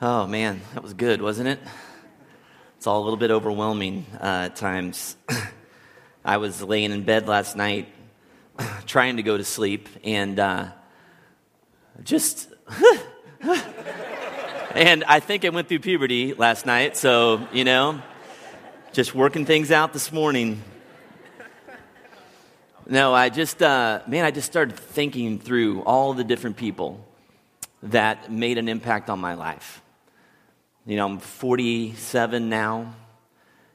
Oh 0.00 0.28
man, 0.28 0.60
that 0.74 0.82
was 0.84 0.94
good, 0.94 1.20
wasn't 1.20 1.48
it? 1.48 1.58
It's 2.76 2.86
all 2.86 3.02
a 3.02 3.04
little 3.04 3.16
bit 3.16 3.32
overwhelming 3.32 4.06
uh, 4.14 4.46
at 4.46 4.54
times. 4.54 5.16
I 6.24 6.36
was 6.36 6.62
laying 6.62 6.92
in 6.92 7.02
bed 7.02 7.26
last 7.26 7.56
night 7.56 7.88
trying 8.86 9.16
to 9.16 9.24
go 9.24 9.36
to 9.36 9.42
sleep 9.42 9.88
and 10.04 10.38
uh, 10.38 10.68
just. 12.04 12.46
and 14.70 15.02
I 15.02 15.18
think 15.18 15.44
I 15.44 15.48
went 15.48 15.66
through 15.66 15.80
puberty 15.80 16.32
last 16.32 16.64
night, 16.64 16.96
so, 16.96 17.48
you 17.52 17.64
know, 17.64 18.00
just 18.92 19.16
working 19.16 19.46
things 19.46 19.72
out 19.72 19.92
this 19.92 20.12
morning. 20.12 20.62
No, 22.86 23.12
I 23.12 23.30
just, 23.30 23.60
uh, 23.60 24.02
man, 24.06 24.24
I 24.24 24.30
just 24.30 24.48
started 24.48 24.76
thinking 24.76 25.40
through 25.40 25.82
all 25.82 26.14
the 26.14 26.22
different 26.22 26.56
people 26.56 27.04
that 27.82 28.30
made 28.30 28.58
an 28.58 28.68
impact 28.68 29.10
on 29.10 29.18
my 29.18 29.34
life. 29.34 29.82
You 30.88 30.96
know, 30.96 31.04
I'm 31.04 31.18
47 31.18 32.48
now. 32.48 32.94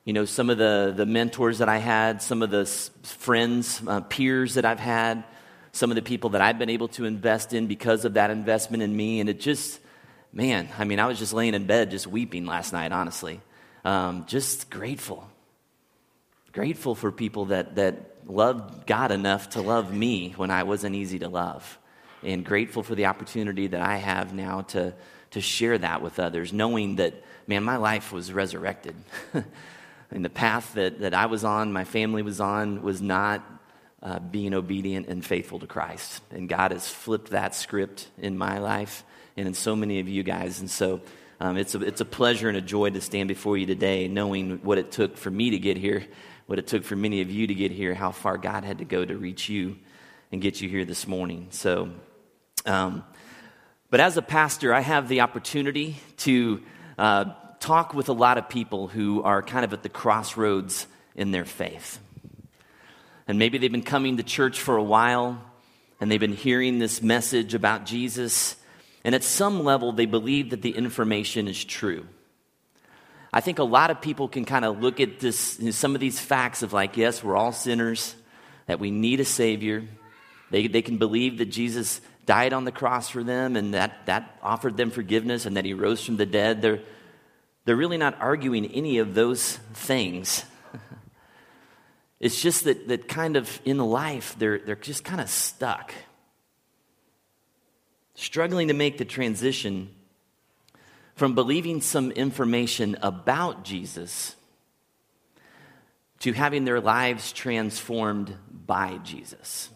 You 0.04 0.14
know, 0.14 0.26
some 0.26 0.50
of 0.50 0.58
the, 0.58 0.92
the 0.96 1.06
mentors 1.06 1.60
that 1.60 1.70
I 1.70 1.78
had, 1.78 2.24
some 2.24 2.42
of 2.42 2.50
the 2.50 2.66
friends, 3.04 3.84
uh, 3.86 4.02
peers 4.02 4.56
that 4.56 4.66
I've 4.66 4.80
had, 4.80 5.24
some 5.74 5.92
of 5.92 5.96
the 5.96 6.02
people 6.02 6.32
that 6.32 6.42
I've 6.42 6.58
been 6.58 6.72
able 6.72 6.88
to 6.88 7.06
invest 7.06 7.54
in 7.54 7.68
because 7.68 8.04
of 8.04 8.16
that 8.16 8.32
investment 8.32 8.82
in 8.82 8.98
me. 8.98 9.20
And 9.20 9.30
it 9.30 9.40
just, 9.40 9.80
man, 10.34 10.68
I 10.80 10.86
mean, 10.86 11.00
I 11.00 11.06
was 11.06 11.20
just 11.20 11.34
laying 11.34 11.54
in 11.54 11.68
bed 11.68 11.92
just 11.92 12.08
weeping 12.08 12.48
last 12.48 12.74
night, 12.74 12.92
honestly. 12.92 13.42
Um, 13.86 14.26
just 14.26 14.72
grateful. 14.72 15.30
Grateful 16.52 16.96
for 16.96 17.12
people 17.12 17.46
that, 17.46 17.76
that 17.76 18.16
loved 18.26 18.88
God 18.88 19.12
enough 19.12 19.52
to 19.52 19.62
love 19.62 19.94
me 19.94 20.34
when 20.36 20.50
I 20.50 20.64
wasn't 20.64 20.96
easy 20.96 21.20
to 21.20 21.30
love. 21.30 21.78
And 22.24 22.44
grateful 22.44 22.82
for 22.82 22.96
the 22.96 23.06
opportunity 23.06 23.68
that 23.68 23.82
I 23.82 23.98
have 23.98 24.34
now 24.34 24.62
to 24.62 24.96
to 25.34 25.42
share 25.42 25.78
that 25.78 26.02
with 26.02 26.20
others, 26.20 26.54
knowing 26.54 26.98
that, 26.98 27.14
man, 27.48 27.64
my 27.64 27.78
life 27.78 28.12
was 28.12 28.32
resurrected. 28.32 28.96
and 30.12 30.24
the 30.24 30.30
path 30.30 30.74
that, 30.76 31.00
that 31.00 31.14
I 31.14 31.26
was 31.26 31.44
on, 31.44 31.74
my 31.74 31.84
family 31.84 32.22
was 32.22 32.40
on, 32.40 32.82
was 32.82 33.02
not 33.02 33.44
uh, 34.02 34.20
being 34.20 34.54
obedient 34.54 35.08
and 35.08 35.26
faithful 35.26 35.60
to 35.60 35.68
Christ. 35.68 36.22
And 36.32 36.48
God 36.48 36.72
has 36.72 36.88
flipped 36.88 37.32
that 37.32 37.56
script 37.56 38.08
in 38.18 38.38
my 38.38 38.60
life 38.60 39.04
and 39.36 39.48
in 39.48 39.54
so 39.54 39.76
many 39.76 40.00
of 40.00 40.08
you 40.08 40.22
guys. 40.22 40.60
And 40.60 40.70
so 40.70 41.02
um, 41.40 41.58
it's, 41.58 41.74
a, 41.74 41.82
it's 41.82 42.02
a 42.02 42.06
pleasure 42.06 42.48
and 42.48 42.58
a 42.58 42.62
joy 42.62 42.92
to 42.92 43.02
stand 43.02 43.28
before 43.28 43.58
you 43.58 43.66
today, 43.66 44.08
knowing 44.08 44.60
what 44.60 44.78
it 44.78 44.92
took 44.92 45.18
for 45.18 45.32
me 45.32 45.50
to 45.52 45.58
get 45.58 45.78
here, 45.78 46.06
what 46.46 46.60
it 46.60 46.68
took 46.68 46.84
for 46.84 46.96
many 46.96 47.22
of 47.22 47.32
you 47.32 47.48
to 47.48 47.54
get 47.56 47.72
here, 47.72 47.96
how 47.96 48.12
far 48.12 48.38
God 48.38 48.64
had 48.64 48.80
to 48.80 48.86
go 48.86 49.04
to 49.04 49.18
reach 49.18 49.50
you 49.50 49.78
and 50.32 50.42
get 50.42 50.62
you 50.62 50.70
here 50.70 50.86
this 50.86 51.08
morning. 51.08 51.48
So, 51.50 51.90
um, 52.66 53.04
but 53.94 54.00
as 54.00 54.18
a 54.18 54.24
pastor, 54.24 54.74
I 54.74 54.80
have 54.80 55.08
the 55.08 55.22
opportunity 55.22 55.98
to 56.18 56.64
uh, 56.98 57.26
talk 57.60 57.94
with 57.94 58.10
a 58.10 58.14
lot 58.14 58.40
of 58.40 58.50
people 58.50 58.88
who 58.88 59.22
are 59.22 59.44
kind 59.44 59.64
of 59.64 59.72
at 59.72 59.84
the 59.84 59.88
crossroads 59.90 60.88
in 61.16 61.30
their 61.30 61.46
faith. 61.46 62.00
And 63.28 63.38
maybe 63.38 63.60
they've 63.60 63.72
been 63.72 63.84
coming 63.84 64.18
to 64.18 64.24
church 64.24 64.60
for 64.60 64.78
a 64.78 64.84
while 64.84 65.40
and 66.02 66.10
they've 66.10 66.20
been 66.20 66.34
hearing 66.34 66.80
this 66.80 67.04
message 67.04 67.54
about 67.54 67.86
Jesus. 67.86 68.56
And 69.04 69.14
at 69.14 69.24
some 69.24 69.64
level, 69.64 69.92
they 69.92 70.08
believe 70.08 70.50
that 70.50 70.64
the 70.64 70.76
information 70.76 71.48
is 71.48 71.64
true. 71.64 72.08
I 73.32 73.42
think 73.42 73.60
a 73.60 73.64
lot 73.64 73.92
of 73.92 74.02
people 74.02 74.28
can 74.28 74.44
kind 74.44 74.66
of 74.66 74.82
look 74.82 75.02
at 75.02 75.20
this, 75.20 75.60
some 75.78 75.94
of 75.94 76.02
these 76.02 76.20
facts 76.20 76.64
of 76.64 76.74
like, 76.74 76.98
yes, 76.98 77.24
we're 77.24 77.38
all 77.38 77.52
sinners, 77.52 78.16
that 78.66 78.80
we 78.80 78.90
need 78.90 79.20
a 79.20 79.26
Savior. 79.26 79.84
They, 80.50 80.66
they 80.66 80.82
can 80.82 80.98
believe 80.98 81.38
that 81.38 81.52
Jesus 81.52 82.02
died 82.26 82.54
on 82.54 82.64
the 82.64 82.72
cross 82.72 83.10
for 83.10 83.24
them 83.24 83.56
and 83.56 83.74
that, 83.74 84.06
that 84.06 84.38
offered 84.42 84.78
them 84.78 84.92
forgiveness 84.92 85.46
and 85.46 85.58
that 85.58 85.66
he 85.66 85.74
rose 85.74 86.04
from 86.06 86.18
the 86.18 86.26
dead. 86.26 86.62
They're, 86.62 86.80
they're 87.66 87.76
really 87.76 87.98
not 87.98 88.20
arguing 88.20 88.66
any 88.68 88.98
of 89.00 89.14
those 89.14 89.58
things. 89.74 90.46
it's 92.20 92.42
just 92.42 92.64
that, 92.66 92.88
that 92.88 93.08
kind 93.08 93.36
of 93.36 93.62
in 93.66 93.78
life, 93.78 94.36
they're, 94.38 94.60
they're 94.60 94.76
just 94.76 95.04
kind 95.04 95.22
of 95.22 95.30
stuck, 95.30 95.94
struggling 98.16 98.70
to 98.70 98.74
make 98.74 98.98
the 98.98 99.06
transition 99.06 99.90
from 101.16 101.36
believing 101.36 101.82
some 101.82 102.12
information 102.12 102.98
about 103.02 103.64
Jesus 103.64 104.36
to 106.20 106.32
having 106.32 106.64
their 106.64 106.80
lives 106.80 107.34
transformed 107.34 108.34
by 108.50 108.98
Jesus. 109.04 109.70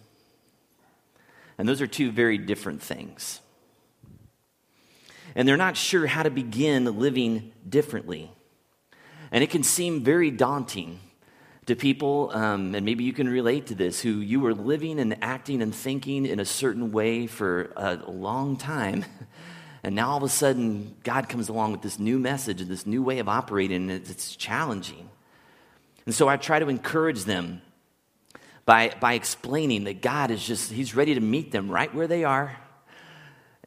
And 1.58 1.68
those 1.68 1.82
are 1.82 1.88
two 1.88 2.12
very 2.12 2.38
different 2.38 2.82
things. 2.82 3.42
And 5.36 5.48
they're 5.48 5.58
not 5.58 5.78
sure 5.78 6.08
how 6.08 6.24
to 6.24 6.30
begin 6.30 7.00
living 7.00 7.52
differently. 7.68 8.32
And 9.32 9.44
it 9.44 9.50
can 9.50 9.64
seem 9.64 10.04
very 10.04 10.32
daunting 10.32 11.00
to 11.66 11.76
people, 11.76 12.32
um, 12.34 12.74
and 12.76 12.86
maybe 12.86 13.04
you 13.04 13.12
can 13.12 13.28
relate 13.28 13.68
to 13.68 13.76
this, 13.76 14.00
who 14.00 14.20
you 14.20 14.40
were 14.40 14.54
living 14.54 15.00
and 15.00 15.18
acting 15.22 15.62
and 15.62 15.76
thinking 15.76 16.26
in 16.26 16.40
a 16.40 16.46
certain 16.46 16.92
way 16.92 17.28
for 17.28 17.72
a 17.76 17.96
long 18.10 18.58
time. 18.58 19.06
And 19.84 19.96
now 19.96 20.10
all 20.10 20.18
of 20.18 20.24
a 20.24 20.28
sudden, 20.28 20.98
God 21.04 21.30
comes 21.30 21.48
along 21.48 21.72
with 21.72 21.82
this 21.82 21.98
new 21.98 22.20
message 22.20 22.60
and 22.60 22.70
this 22.70 22.86
new 22.86 23.02
way 23.02 23.20
of 23.20 23.30
operating, 23.30 23.90
and 23.90 23.92
it's 23.92 24.36
challenging. 24.36 25.10
And 26.06 26.14
so 26.14 26.28
I 26.28 26.36
try 26.36 26.60
to 26.60 26.68
encourage 26.68 27.24
them 27.24 27.62
by, 28.68 28.94
by 29.00 29.14
explaining 29.14 29.86
that 29.86 30.02
God 30.02 30.30
is 30.30 30.46
just, 30.46 30.72
He's 30.72 30.94
ready 30.94 31.16
to 31.16 31.22
meet 31.22 31.52
them 31.54 31.72
right 31.72 31.92
where 31.96 32.06
they 32.06 32.26
are. 32.26 32.56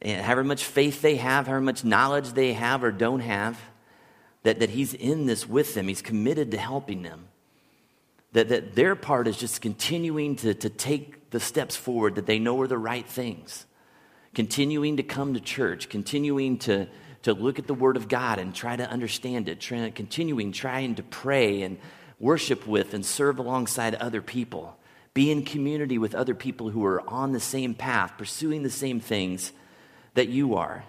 And 0.03 0.23
however 0.23 0.45
much 0.45 0.63
faith 0.63 1.01
they 1.01 1.17
have, 1.17 1.47
however 1.47 1.63
much 1.63 1.85
knowledge 1.85 2.35
they 2.35 2.53
have 2.53 2.85
or 2.85 2.93
don't 2.93 3.21
have, 3.21 3.59
that, 4.43 4.61
that 4.61 4.69
He's 4.69 4.93
in 4.93 5.25
this 5.25 5.49
with 5.49 5.75
them. 5.75 5.89
He's 5.89 6.03
committed 6.03 6.51
to 6.51 6.59
helping 6.59 7.03
them. 7.03 7.29
That, 8.33 8.51
that 8.51 8.75
their 8.75 8.95
part 8.95 9.27
is 9.27 9.39
just 9.39 9.63
continuing 9.63 10.37
to, 10.37 10.53
to 10.53 10.69
take 10.69 11.31
the 11.31 11.41
steps 11.41 11.77
forward 11.77 12.17
that 12.17 12.27
they 12.27 12.39
know 12.39 12.61
are 12.61 12.69
the 12.69 12.79
right 12.79 13.09
things. 13.09 13.65
Continuing 14.35 14.99
to 14.99 15.03
come 15.03 15.33
to 15.33 15.41
church, 15.41 15.89
continuing 15.89 16.59
to, 16.59 16.87
to 17.23 17.33
look 17.33 17.59
at 17.59 17.67
the 17.67 17.75
Word 17.75 17.97
of 17.97 18.07
God 18.07 18.39
and 18.39 18.55
try 18.55 18.77
to 18.77 18.89
understand 18.89 19.49
it, 19.49 19.61
try, 19.61 19.89
continuing 19.89 20.53
trying 20.53 20.95
to 20.97 21.03
pray 21.03 21.63
and 21.63 21.79
worship 22.19 22.67
with 22.67 22.93
and 22.93 23.05
serve 23.05 23.39
alongside 23.39 23.95
other 23.95 24.21
people. 24.21 24.77
Be 25.13 25.31
in 25.31 25.45
community 25.45 25.99
with 25.99 26.15
other 26.15 26.35
people 26.35 26.71
who 26.71 26.85
are 26.85 27.09
on 27.09 27.33
the 27.33 27.41
same 27.41 27.75
path, 27.75 28.13
pursuing 28.17 28.63
the 28.63 28.71
same 28.71 29.01
things 29.01 29.53
that 30.15 30.29
you 30.29 30.55
are. 30.55 30.85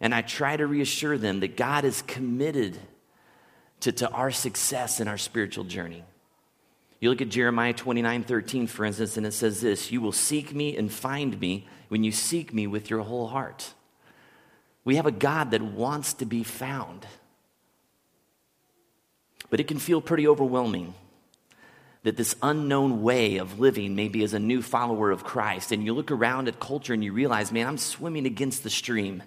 And 0.00 0.14
I 0.14 0.22
try 0.22 0.56
to 0.56 0.66
reassure 0.66 1.16
them 1.16 1.40
that 1.40 1.56
God 1.56 1.84
is 1.84 2.02
committed 2.02 2.76
to, 3.80 3.92
to 3.92 4.10
our 4.10 4.30
success 4.30 5.00
in 5.00 5.08
our 5.08 5.16
spiritual 5.16 5.64
journey. 5.64 6.04
You 7.00 7.10
look 7.10 7.22
at 7.22 7.28
Jeremiah 7.28 7.72
29 7.72 8.24
13, 8.24 8.66
for 8.66 8.84
instance, 8.84 9.16
and 9.16 9.26
it 9.26 9.32
says 9.32 9.60
this 9.60 9.90
You 9.90 10.00
will 10.00 10.12
seek 10.12 10.54
me 10.54 10.76
and 10.76 10.92
find 10.92 11.38
me 11.40 11.66
when 11.88 12.04
you 12.04 12.12
seek 12.12 12.52
me 12.52 12.66
with 12.66 12.90
your 12.90 13.00
whole 13.00 13.28
heart. 13.28 13.72
We 14.84 14.96
have 14.96 15.06
a 15.06 15.12
God 15.12 15.50
that 15.50 15.62
wants 15.62 16.14
to 16.14 16.26
be 16.26 16.42
found. 16.42 17.06
But 19.50 19.60
it 19.60 19.68
can 19.68 19.78
feel 19.78 20.00
pretty 20.00 20.26
overwhelming 20.26 20.94
that 22.06 22.16
this 22.16 22.36
unknown 22.40 23.02
way 23.02 23.38
of 23.38 23.58
living, 23.58 23.96
maybe 23.96 24.22
as 24.22 24.32
a 24.32 24.38
new 24.38 24.62
follower 24.62 25.10
of 25.10 25.24
Christ, 25.24 25.72
and 25.72 25.84
you 25.84 25.92
look 25.92 26.12
around 26.12 26.46
at 26.46 26.60
culture 26.60 26.94
and 26.94 27.02
you 27.02 27.12
realize, 27.12 27.50
man, 27.50 27.66
I'm 27.66 27.78
swimming 27.78 28.26
against 28.26 28.62
the 28.62 28.70
stream, 28.70 29.24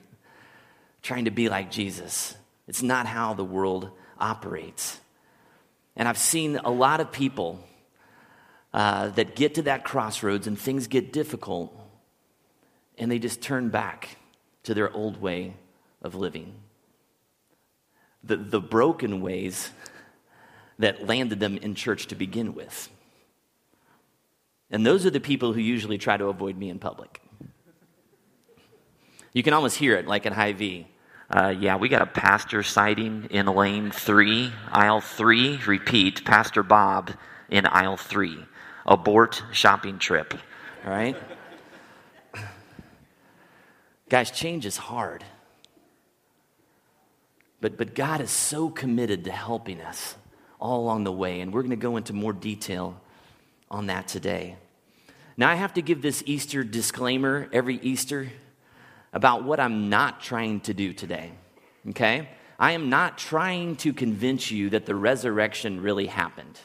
trying 1.01 1.25
to 1.25 1.31
be 1.31 1.50
like 1.50 1.72
Jesus. 1.72 2.35
It's 2.69 2.81
not 2.81 3.06
how 3.06 3.34
the 3.34 3.44
world 3.44 3.90
operates. 4.17 4.97
And 5.97 6.07
I've 6.07 6.17
seen 6.17 6.56
a 6.56 6.72
lot 6.72 7.01
of 7.01 7.12
people 7.12 7.62
uh, 8.73 9.09
that 9.09 9.35
get 9.35 9.56
to 9.56 9.63
that 9.63 9.84
crossroads 9.84 10.47
and 10.47 10.57
things 10.57 10.88
get 10.88 11.11
difficult, 11.11 11.78
and 12.97 13.11
they 13.11 13.19
just 13.19 13.41
turn 13.41 13.67
back 13.67 14.16
to 14.63 14.73
their 14.73 14.90
old 14.93 15.22
way 15.22 15.53
of 16.02 16.16
living. 16.16 16.53
The, 18.23 18.37
the 18.37 18.61
broken 18.61 19.20
ways 19.20 19.70
that 20.79 21.05
landed 21.05 21.40
them 21.40 21.58
in 21.58 21.76
church 21.76 22.08
to 22.08 22.16
begin 22.16 22.55
with. 22.55 22.90
And 24.72 24.85
those 24.85 25.05
are 25.05 25.09
the 25.09 25.20
people 25.20 25.53
who 25.53 25.59
usually 25.59 25.97
try 25.97 26.17
to 26.17 26.26
avoid 26.26 26.58
me 26.58 26.70
in 26.70 26.79
public. 26.79 27.22
You 29.34 29.43
can 29.43 29.53
almost 29.53 29.78
hear 29.78 29.96
it, 29.96 30.08
like 30.08 30.26
at 30.26 30.34
Hy-Vee. 30.34 30.87
Uh, 31.29 31.53
yeah, 31.59 31.76
we 31.76 31.90
got 31.90 32.02
a 32.02 32.08
pastor 32.08 32.64
sighting 32.64 33.28
in 33.29 33.46
lane 33.46 33.91
three, 33.91 34.52
aisle 34.72 35.02
three. 35.02 35.58
Repeat, 35.67 36.26
Pastor 36.26 36.64
Bob 36.64 37.11
in 37.49 37.67
aisle 37.67 37.97
three. 37.97 38.43
Abort 38.85 39.43
shopping 39.52 39.99
trip. 39.99 40.34
All 40.85 40.91
right? 40.91 41.16
Guys, 44.09 44.31
change 44.31 44.66
is 44.66 44.78
hard. 44.78 45.23
But, 47.61 47.78
but 47.78 47.93
God 47.93 48.22
is 48.22 48.31
so 48.31 48.70
committed 48.70 49.26
to 49.26 49.31
helping 49.31 49.81
us 49.81 50.16
all 50.59 50.82
along 50.82 51.03
the 51.03 51.11
way. 51.11 51.41
And 51.41 51.53
we're 51.53 51.61
going 51.61 51.70
to 51.72 51.76
go 51.76 51.97
into 51.97 52.14
more 52.14 52.34
detail 52.34 53.00
on 53.72 53.88
that 53.88 54.08
today. 54.08 54.56
Now, 55.38 55.50
I 55.50 55.56
have 55.56 55.76
to 55.76 55.82
give 55.82 56.02
this 56.02 56.22
Easter 56.26 56.64
disclaimer 56.64 57.47
every 57.53 57.78
Easter 57.78 58.29
about 59.14 59.44
what 59.44 59.59
I'm 59.59 59.90
not 59.90 60.22
trying 60.22 60.59
to 60.61 60.73
do 60.73 60.94
today. 60.94 61.32
Okay? 61.90 62.29
I 62.59 62.73
am 62.73 62.90
not 62.90 63.17
trying 63.17 63.78
to 63.78 63.94
convince 63.94 64.52
you 64.52 64.72
that 64.72 64.85
the 64.85 64.96
resurrection 64.96 65.82
really 65.82 66.08
happened. 66.08 66.59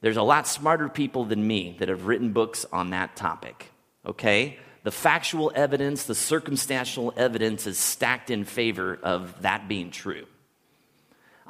There's 0.00 0.16
a 0.16 0.22
lot 0.22 0.46
smarter 0.46 0.88
people 0.88 1.26
than 1.26 1.46
me 1.46 1.76
that 1.78 1.90
have 1.90 2.06
written 2.06 2.32
books 2.32 2.64
on 2.72 2.90
that 2.90 3.16
topic. 3.16 3.70
Okay? 4.06 4.58
The 4.82 4.90
factual 4.90 5.52
evidence, 5.54 6.04
the 6.04 6.14
circumstantial 6.14 7.12
evidence 7.16 7.66
is 7.66 7.76
stacked 7.76 8.30
in 8.30 8.44
favor 8.44 8.98
of 9.02 9.42
that 9.42 9.68
being 9.68 9.90
true. 9.90 10.24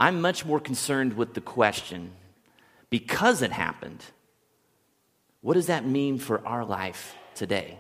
I'm 0.00 0.22
much 0.22 0.46
more 0.46 0.58
concerned 0.58 1.12
with 1.12 1.34
the 1.34 1.42
question 1.42 2.12
because 2.88 3.42
it 3.42 3.52
happened, 3.52 4.02
what 5.42 5.54
does 5.54 5.66
that 5.66 5.86
mean 5.86 6.18
for 6.18 6.44
our 6.46 6.64
life 6.64 7.14
today? 7.34 7.78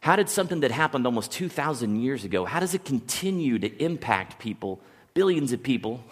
How 0.00 0.16
did 0.16 0.28
something 0.28 0.60
that 0.60 0.72
happened 0.72 1.06
almost 1.06 1.30
2,000 1.30 2.02
years 2.02 2.24
ago, 2.24 2.44
how 2.44 2.58
does 2.58 2.74
it 2.74 2.84
continue 2.84 3.60
to 3.60 3.82
impact 3.82 4.40
people, 4.40 4.80
billions 5.14 5.52
of 5.52 5.62
people, 5.62 6.02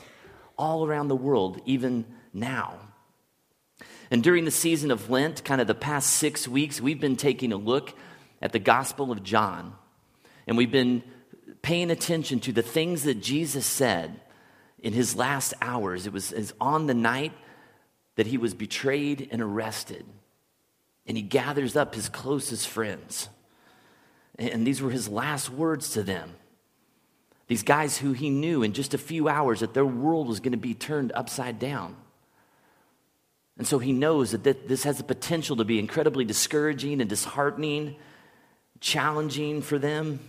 all 0.56 0.86
around 0.86 1.08
the 1.08 1.16
world, 1.16 1.60
even 1.66 2.04
now? 2.32 2.74
And 4.12 4.22
during 4.22 4.44
the 4.44 4.52
season 4.52 4.92
of 4.92 5.10
Lent, 5.10 5.44
kind 5.44 5.60
of 5.60 5.66
the 5.66 5.74
past 5.74 6.10
six 6.10 6.46
weeks, 6.46 6.80
we've 6.80 7.00
been 7.00 7.16
taking 7.16 7.52
a 7.52 7.56
look 7.56 7.92
at 8.40 8.52
the 8.52 8.58
Gospel 8.60 9.10
of 9.10 9.24
John. 9.24 9.74
And 10.46 10.56
we've 10.56 10.70
been 10.70 11.02
paying 11.62 11.90
attention 11.90 12.38
to 12.40 12.52
the 12.52 12.62
things 12.62 13.02
that 13.04 13.20
Jesus 13.20 13.66
said 13.66 14.20
in 14.82 14.92
his 14.92 15.14
last 15.14 15.54
hours. 15.60 16.06
It 16.06 16.12
was, 16.12 16.52
on 16.60 16.86
the 16.86 16.94
night 16.94 17.32
that 18.16 18.26
he 18.26 18.38
was 18.38 18.54
betrayed 18.54 19.28
and 19.30 19.40
arrested. 19.40 20.04
And 21.06 21.16
he 21.16 21.22
gathers 21.22 21.76
up 21.76 21.94
his 21.94 22.08
closest 22.08 22.68
friends. 22.68 23.28
And 24.38 24.66
these 24.66 24.80
were 24.80 24.90
his 24.90 25.08
last 25.08 25.50
words 25.50 25.90
to 25.90 26.02
them. 26.02 26.34
These 27.46 27.62
guys 27.62 27.98
who 27.98 28.12
he 28.12 28.30
knew 28.30 28.62
in 28.62 28.72
just 28.72 28.94
a 28.94 28.98
few 28.98 29.28
hours 29.28 29.60
that 29.60 29.74
their 29.74 29.84
world 29.84 30.28
was 30.28 30.40
going 30.40 30.52
to 30.52 30.58
be 30.58 30.74
turned 30.74 31.12
upside 31.14 31.58
down. 31.58 31.96
And 33.58 33.66
so 33.66 33.78
he 33.78 33.92
knows 33.92 34.30
that 34.30 34.44
this 34.44 34.84
has 34.84 34.98
the 34.98 35.04
potential 35.04 35.56
to 35.56 35.64
be 35.64 35.78
incredibly 35.78 36.24
discouraging 36.24 37.00
and 37.00 37.10
disheartening, 37.10 37.96
challenging 38.80 39.62
for 39.62 39.78
them. 39.78 40.20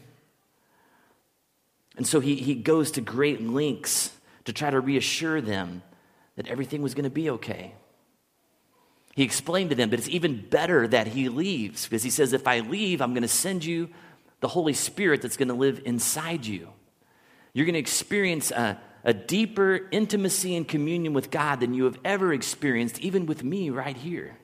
And 1.96 2.06
so 2.08 2.20
he, 2.20 2.36
he 2.36 2.56
goes 2.56 2.92
to 2.92 3.02
great 3.02 3.42
lengths 3.42 4.12
to 4.46 4.54
try 4.54 4.70
to 4.70 4.80
reassure 4.80 5.42
them 5.42 5.84
that 6.36 6.48
everything 6.48 6.82
was 6.82 6.94
going 6.94 7.04
to 7.04 7.10
be 7.10 7.30
okay. 7.30 7.74
He 9.16 9.24
explained 9.24 9.72
to 9.72 9.76
them 9.76 9.90
that 9.90 10.00
it's 10.00 10.08
even 10.08 10.48
better 10.50 10.88
that 10.88 11.08
he 11.08 11.30
leaves 11.30 11.86
because 11.86 12.04
he 12.04 12.10
says, 12.10 12.34
If 12.34 12.48
I 12.48 12.60
leave, 12.60 13.02
I'm 13.02 13.14
going 13.14 13.24
to 13.24 13.28
send 13.28 13.66
you 13.66 13.90
the 14.40 14.48
Holy 14.48 14.74
Spirit 14.74 15.22
that's 15.22 15.38
going 15.38 15.50
to 15.50 15.54
live 15.54 15.82
inside 15.86 16.46
you. 16.46 16.70
You're 17.54 17.66
going 17.66 17.74
to 17.74 17.80
experience 17.80 18.52
a, 18.52 18.80
a 19.04 19.14
deeper 19.14 19.88
intimacy 19.92 20.56
and 20.56 20.68
communion 20.68 21.14
with 21.14 21.30
God 21.30 21.60
than 21.60 21.74
you 21.74 21.84
have 21.86 22.00
ever 22.06 22.34
experienced, 22.34 23.00
even 23.00 23.26
with 23.26 23.44
me 23.44 23.70
right 23.70 23.98
here. 23.98 24.38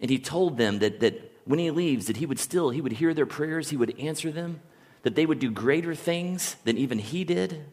And 0.00 0.10
he 0.10 0.18
told 0.18 0.56
them 0.56 0.78
that, 0.78 1.00
that 1.00 1.32
when 1.44 1.58
he 1.58 1.70
leaves, 1.70 2.06
that 2.06 2.16
he 2.16 2.26
would 2.26 2.38
still, 2.38 2.70
he 2.70 2.80
would 2.80 2.92
hear 2.92 3.14
their 3.14 3.26
prayers, 3.26 3.70
he 3.70 3.76
would 3.76 3.98
answer 3.98 4.32
them, 4.32 4.60
that 5.02 5.14
they 5.14 5.26
would 5.26 5.38
do 5.38 5.50
greater 5.50 5.94
things 5.94 6.56
than 6.64 6.78
even 6.78 6.98
he 6.98 7.24
did. 7.24 7.66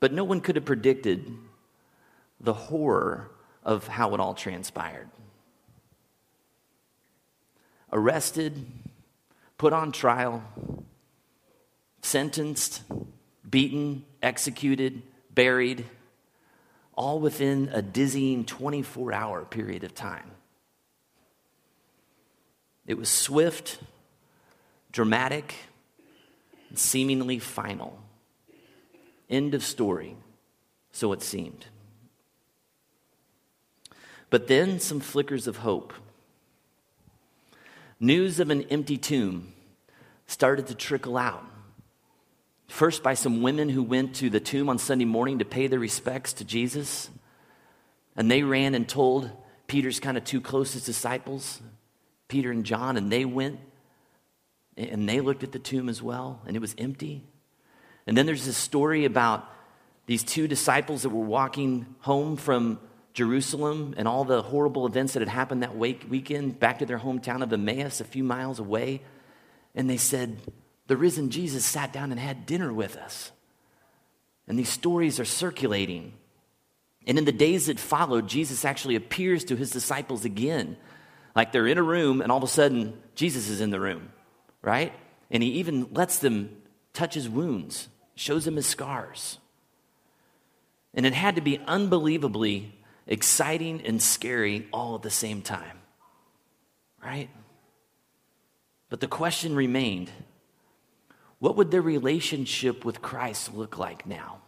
But 0.00 0.12
no 0.12 0.24
one 0.24 0.40
could 0.40 0.56
have 0.56 0.64
predicted 0.64 1.30
the 2.40 2.54
horror 2.54 3.30
of 3.62 3.86
how 3.86 4.14
it 4.14 4.20
all 4.20 4.34
transpired. 4.34 5.10
Arrested, 7.92 8.66
put 9.58 9.72
on 9.72 9.92
trial, 9.92 10.42
sentenced, 12.02 12.82
beaten, 13.48 14.04
executed, 14.22 15.02
buried, 15.34 15.84
all 16.94 17.20
within 17.20 17.68
a 17.72 17.82
dizzying 17.82 18.44
24 18.44 19.12
hour 19.12 19.44
period 19.44 19.84
of 19.84 19.94
time. 19.94 20.30
It 22.86 22.96
was 22.96 23.08
swift, 23.08 23.78
dramatic, 24.92 25.54
and 26.68 26.78
seemingly 26.78 27.38
final. 27.38 27.98
End 29.30 29.54
of 29.54 29.64
story, 29.64 30.16
so 30.90 31.12
it 31.12 31.22
seemed. 31.22 31.66
But 34.28 34.48
then 34.48 34.80
some 34.80 35.00
flickers 35.00 35.46
of 35.46 35.58
hope. 35.58 35.92
News 38.00 38.40
of 38.40 38.50
an 38.50 38.62
empty 38.64 38.98
tomb 38.98 39.52
started 40.26 40.66
to 40.66 40.74
trickle 40.74 41.16
out. 41.16 41.44
First, 42.68 43.02
by 43.02 43.14
some 43.14 43.42
women 43.42 43.68
who 43.68 43.82
went 43.82 44.16
to 44.16 44.30
the 44.30 44.40
tomb 44.40 44.68
on 44.68 44.78
Sunday 44.78 45.04
morning 45.04 45.40
to 45.40 45.44
pay 45.44 45.66
their 45.66 45.80
respects 45.80 46.32
to 46.34 46.44
Jesus. 46.44 47.10
And 48.16 48.30
they 48.30 48.42
ran 48.42 48.74
and 48.74 48.88
told 48.88 49.30
Peter's 49.66 50.00
kind 50.00 50.16
of 50.16 50.24
two 50.24 50.40
closest 50.40 50.86
disciples, 50.86 51.60
Peter 52.28 52.50
and 52.50 52.64
John, 52.64 52.96
and 52.96 53.10
they 53.10 53.24
went 53.24 53.60
and 54.76 55.08
they 55.08 55.20
looked 55.20 55.42
at 55.42 55.52
the 55.52 55.58
tomb 55.58 55.88
as 55.88 56.02
well, 56.02 56.40
and 56.46 56.56
it 56.56 56.60
was 56.60 56.74
empty. 56.78 57.22
And 58.06 58.16
then 58.16 58.26
there's 58.26 58.46
this 58.46 58.56
story 58.56 59.04
about 59.04 59.48
these 60.06 60.22
two 60.22 60.48
disciples 60.48 61.02
that 61.02 61.10
were 61.10 61.24
walking 61.24 61.86
home 62.00 62.36
from 62.36 62.80
Jerusalem 63.12 63.94
and 63.96 64.08
all 64.08 64.24
the 64.24 64.42
horrible 64.42 64.86
events 64.86 65.12
that 65.12 65.20
had 65.20 65.28
happened 65.28 65.62
that 65.62 65.76
weekend 65.76 66.58
back 66.58 66.78
to 66.78 66.86
their 66.86 66.98
hometown 66.98 67.42
of 67.42 67.52
Emmaus, 67.52 68.00
a 68.00 68.04
few 68.04 68.24
miles 68.24 68.58
away. 68.58 69.02
And 69.74 69.88
they 69.88 69.96
said, 69.96 70.38
the 70.86 70.96
risen 70.96 71.30
Jesus 71.30 71.64
sat 71.64 71.92
down 71.92 72.10
and 72.10 72.18
had 72.20 72.46
dinner 72.46 72.72
with 72.72 72.96
us. 72.96 73.30
And 74.48 74.58
these 74.58 74.68
stories 74.68 75.20
are 75.20 75.24
circulating. 75.24 76.14
And 77.06 77.16
in 77.18 77.24
the 77.24 77.32
days 77.32 77.66
that 77.66 77.78
followed, 77.78 78.28
Jesus 78.28 78.64
actually 78.64 78.96
appears 78.96 79.44
to 79.44 79.56
his 79.56 79.70
disciples 79.70 80.24
again. 80.24 80.76
Like 81.36 81.52
they're 81.52 81.68
in 81.68 81.78
a 81.78 81.82
room, 81.82 82.20
and 82.20 82.32
all 82.32 82.38
of 82.38 82.44
a 82.44 82.48
sudden, 82.48 83.00
Jesus 83.14 83.48
is 83.48 83.60
in 83.60 83.70
the 83.70 83.78
room, 83.78 84.10
right? 84.62 84.92
And 85.30 85.42
he 85.44 85.50
even 85.60 85.88
lets 85.92 86.18
them 86.18 86.59
touch 86.92 87.14
his 87.14 87.28
wounds, 87.28 87.88
shows 88.14 88.44
them 88.44 88.56
his 88.56 88.66
scars. 88.66 89.38
And 90.94 91.06
it 91.06 91.14
had 91.14 91.36
to 91.36 91.40
be 91.40 91.58
unbelievably 91.66 92.74
exciting 93.06 93.82
and 93.84 94.02
scary 94.02 94.66
all 94.72 94.94
at 94.94 95.02
the 95.02 95.10
same 95.10 95.42
time, 95.42 95.78
right? 97.02 97.28
But 98.88 99.00
the 99.00 99.06
question 99.06 99.54
remained 99.54 100.10
what 101.38 101.56
would 101.56 101.70
their 101.70 101.80
relationship 101.80 102.84
with 102.84 103.00
Christ 103.00 103.54
look 103.54 103.78
like 103.78 104.06
now? 104.06 104.40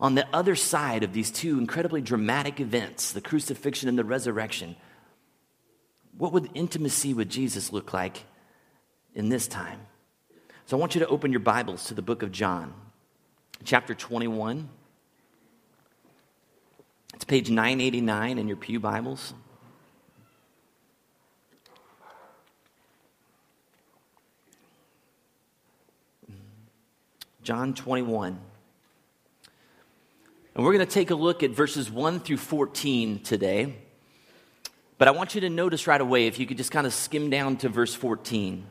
On 0.00 0.16
the 0.16 0.26
other 0.34 0.56
side 0.56 1.04
of 1.04 1.12
these 1.12 1.30
two 1.30 1.58
incredibly 1.58 2.00
dramatic 2.00 2.60
events, 2.60 3.12
the 3.12 3.20
crucifixion 3.20 3.88
and 3.88 3.96
the 3.96 4.04
resurrection, 4.04 4.74
what 6.18 6.32
would 6.32 6.50
intimacy 6.54 7.14
with 7.14 7.28
Jesus 7.28 7.72
look 7.72 7.92
like 7.92 8.24
in 9.14 9.28
this 9.28 9.46
time? 9.46 9.80
So 10.66 10.78
I 10.78 10.80
want 10.80 10.94
you 10.94 11.00
to 11.00 11.08
open 11.08 11.30
your 11.30 11.40
Bibles 11.40 11.88
to 11.88 11.94
the 11.94 12.00
book 12.00 12.22
of 12.22 12.32
John, 12.32 12.72
chapter 13.64 13.94
21. 13.94 14.70
It's 17.12 17.24
page 17.26 17.50
989 17.50 18.38
in 18.38 18.48
your 18.48 18.56
Pew 18.56 18.80
Bibles. 18.80 19.34
John 27.42 27.74
21. 27.74 28.38
And 30.54 30.64
we're 30.64 30.72
going 30.72 30.86
to 30.86 30.90
take 30.90 31.10
a 31.10 31.14
look 31.14 31.42
at 31.42 31.50
verses 31.50 31.90
1 31.90 32.20
through 32.20 32.38
14 32.38 33.18
today. 33.18 33.76
But 34.96 35.08
I 35.08 35.10
want 35.10 35.34
you 35.34 35.42
to 35.42 35.50
notice 35.50 35.86
right 35.86 36.00
away, 36.00 36.26
if 36.26 36.38
you 36.38 36.46
could 36.46 36.56
just 36.56 36.70
kind 36.70 36.86
of 36.86 36.94
skim 36.94 37.28
down 37.28 37.58
to 37.58 37.68
verse 37.68 37.94
14. 37.94 38.66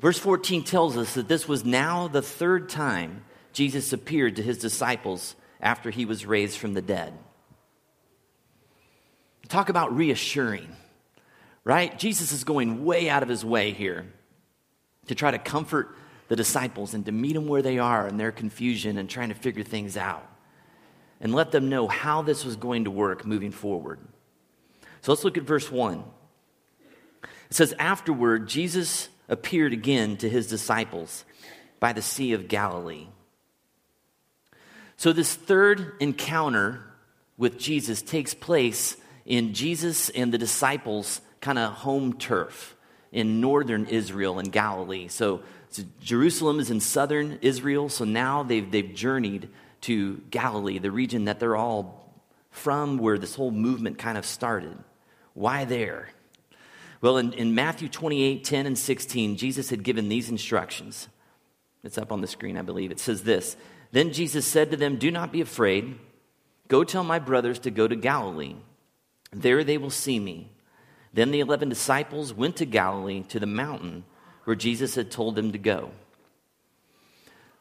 Verse 0.00 0.18
14 0.18 0.64
tells 0.64 0.96
us 0.96 1.14
that 1.14 1.28
this 1.28 1.46
was 1.46 1.64
now 1.64 2.08
the 2.08 2.22
third 2.22 2.70
time 2.70 3.24
Jesus 3.52 3.92
appeared 3.92 4.36
to 4.36 4.42
his 4.42 4.58
disciples 4.58 5.36
after 5.60 5.90
he 5.90 6.06
was 6.06 6.24
raised 6.24 6.56
from 6.56 6.72
the 6.72 6.80
dead. 6.80 7.12
Talk 9.48 9.68
about 9.68 9.94
reassuring, 9.94 10.74
right? 11.64 11.98
Jesus 11.98 12.32
is 12.32 12.44
going 12.44 12.84
way 12.84 13.10
out 13.10 13.22
of 13.22 13.28
his 13.28 13.44
way 13.44 13.72
here 13.72 14.06
to 15.08 15.14
try 15.14 15.30
to 15.32 15.38
comfort 15.38 15.94
the 16.28 16.36
disciples 16.36 16.94
and 16.94 17.04
to 17.06 17.12
meet 17.12 17.34
them 17.34 17.48
where 17.48 17.60
they 17.60 17.78
are 17.78 18.06
in 18.06 18.16
their 18.16 18.32
confusion 18.32 18.96
and 18.96 19.10
trying 19.10 19.30
to 19.30 19.34
figure 19.34 19.64
things 19.64 19.96
out 19.96 20.24
and 21.20 21.34
let 21.34 21.50
them 21.50 21.68
know 21.68 21.88
how 21.88 22.22
this 22.22 22.44
was 22.44 22.56
going 22.56 22.84
to 22.84 22.90
work 22.90 23.26
moving 23.26 23.50
forward. 23.50 23.98
So 25.02 25.12
let's 25.12 25.24
look 25.24 25.36
at 25.36 25.42
verse 25.42 25.70
1. 25.70 26.04
It 27.22 27.28
says, 27.50 27.74
Afterward, 27.78 28.48
Jesus 28.48 29.08
appeared 29.30 29.72
again 29.72 30.18
to 30.18 30.28
his 30.28 30.48
disciples 30.48 31.24
by 31.78 31.94
the 31.94 32.02
Sea 32.02 32.34
of 32.34 32.48
Galilee. 32.48 33.06
So, 34.98 35.14
this 35.14 35.34
third 35.34 35.94
encounter 36.00 36.82
with 37.38 37.58
Jesus 37.58 38.02
takes 38.02 38.34
place 38.34 38.98
in 39.24 39.54
Jesus 39.54 40.10
and 40.10 40.30
the 40.30 40.36
disciples' 40.36 41.22
kind 41.40 41.58
of 41.58 41.72
home 41.72 42.18
turf. 42.18 42.76
in 43.12 43.40
northern 43.40 43.86
Israel 43.86 44.38
and 44.38 44.52
Galilee. 44.52 45.08
So, 45.08 45.40
so, 45.70 45.82
Jerusalem 46.00 46.60
is 46.60 46.70
in 46.70 46.78
southern 46.80 47.38
Israel, 47.42 47.88
so 47.88 48.04
now 48.04 48.44
they've, 48.44 48.70
they've 48.70 48.94
journeyed 48.94 49.48
to 49.82 50.18
Galilee, 50.30 50.78
the 50.78 50.90
region 50.90 51.24
that 51.24 51.40
they're 51.40 51.56
all 51.56 52.14
from, 52.50 52.98
where 52.98 53.18
this 53.18 53.34
whole 53.34 53.50
movement 53.50 53.98
kind 53.98 54.18
of 54.18 54.26
started. 54.26 54.76
Why 55.34 55.64
there? 55.64 56.10
Well, 57.00 57.16
in, 57.16 57.32
in 57.32 57.54
Matthew 57.54 57.88
28 57.88 58.44
10 58.44 58.66
and 58.66 58.78
16, 58.78 59.36
Jesus 59.36 59.70
had 59.70 59.82
given 59.82 60.08
these 60.08 60.28
instructions. 60.28 61.08
It's 61.82 61.98
up 61.98 62.12
on 62.12 62.20
the 62.20 62.26
screen, 62.26 62.56
I 62.56 62.62
believe. 62.62 62.90
It 62.90 63.00
says 63.00 63.22
this 63.22 63.56
Then 63.92 64.12
Jesus 64.12 64.46
said 64.46 64.70
to 64.70 64.76
them, 64.76 64.96
Do 64.96 65.10
not 65.10 65.32
be 65.32 65.40
afraid. 65.40 65.98
Go 66.68 66.84
tell 66.84 67.02
my 67.02 67.18
brothers 67.18 67.58
to 67.60 67.70
go 67.70 67.88
to 67.88 67.96
Galilee. 67.96 68.54
There 69.32 69.64
they 69.64 69.78
will 69.78 69.90
see 69.90 70.20
me. 70.20 70.50
Then 71.12 71.30
the 71.30 71.40
eleven 71.40 71.68
disciples 71.68 72.32
went 72.32 72.56
to 72.56 72.64
Galilee 72.64 73.22
to 73.28 73.40
the 73.40 73.46
mountain 73.46 74.04
where 74.44 74.54
Jesus 74.54 74.94
had 74.94 75.10
told 75.10 75.34
them 75.34 75.52
to 75.52 75.58
go. 75.58 75.90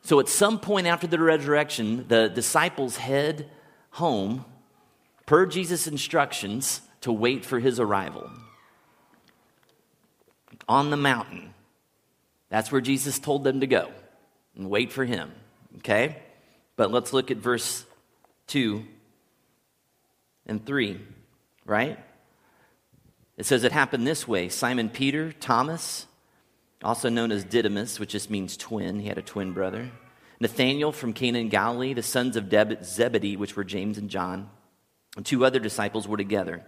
So 0.01 0.19
at 0.19 0.29
some 0.29 0.60
point 0.60 0.88
after 0.88 1.08
the 1.08 1.19
resurrection, 1.19 2.05
the 2.08 2.29
disciples 2.29 2.98
head 2.98 3.50
home 3.91 4.46
per 5.25 5.46
Jesus' 5.46 5.88
instructions 5.88 6.81
to 7.01 7.12
wait 7.12 7.46
for 7.46 7.60
his 7.60 7.79
arrival. 7.79 8.29
On 10.69 10.89
the 10.89 10.97
mountain. 10.97 11.53
That's 12.47 12.71
where 12.71 12.79
Jesus 12.79 13.19
told 13.19 13.43
them 13.43 13.59
to 13.59 13.67
go 13.67 13.91
and 14.55 14.69
wait 14.69 14.93
for 14.93 15.03
him. 15.03 15.31
Okay? 15.77 16.15
But 16.77 16.91
let's 16.91 17.11
look 17.11 17.31
at 17.31 17.38
verse 17.38 17.83
2 18.47 18.85
and 20.45 20.65
3, 20.65 21.01
right? 21.65 21.99
It 23.38 23.45
says 23.45 23.63
it 23.63 23.71
happened 23.71 24.05
this 24.05 24.27
way 24.27 24.49
Simon 24.49 24.89
Peter, 24.89 25.31
Thomas, 25.31 26.05
also 26.83 27.09
known 27.09 27.31
as 27.31 27.43
Didymus, 27.43 27.99
which 27.99 28.11
just 28.11 28.29
means 28.29 28.57
twin, 28.57 28.99
he 28.99 29.07
had 29.07 29.17
a 29.17 29.23
twin 29.23 29.53
brother. 29.53 29.89
Nathanael 30.39 30.91
from 30.91 31.13
Cana 31.13 31.39
in 31.39 31.49
Galilee, 31.49 31.93
the 31.93 32.03
sons 32.03 32.38
of 32.38 32.49
Zebedee, 32.83 33.35
which 33.35 33.55
were 33.55 33.65
James 33.65 33.97
and 33.97 34.09
John, 34.09 34.49
and 35.17 35.25
two 35.25 35.43
other 35.43 35.59
disciples 35.59 36.07
were 36.07 36.17
together. 36.17 36.63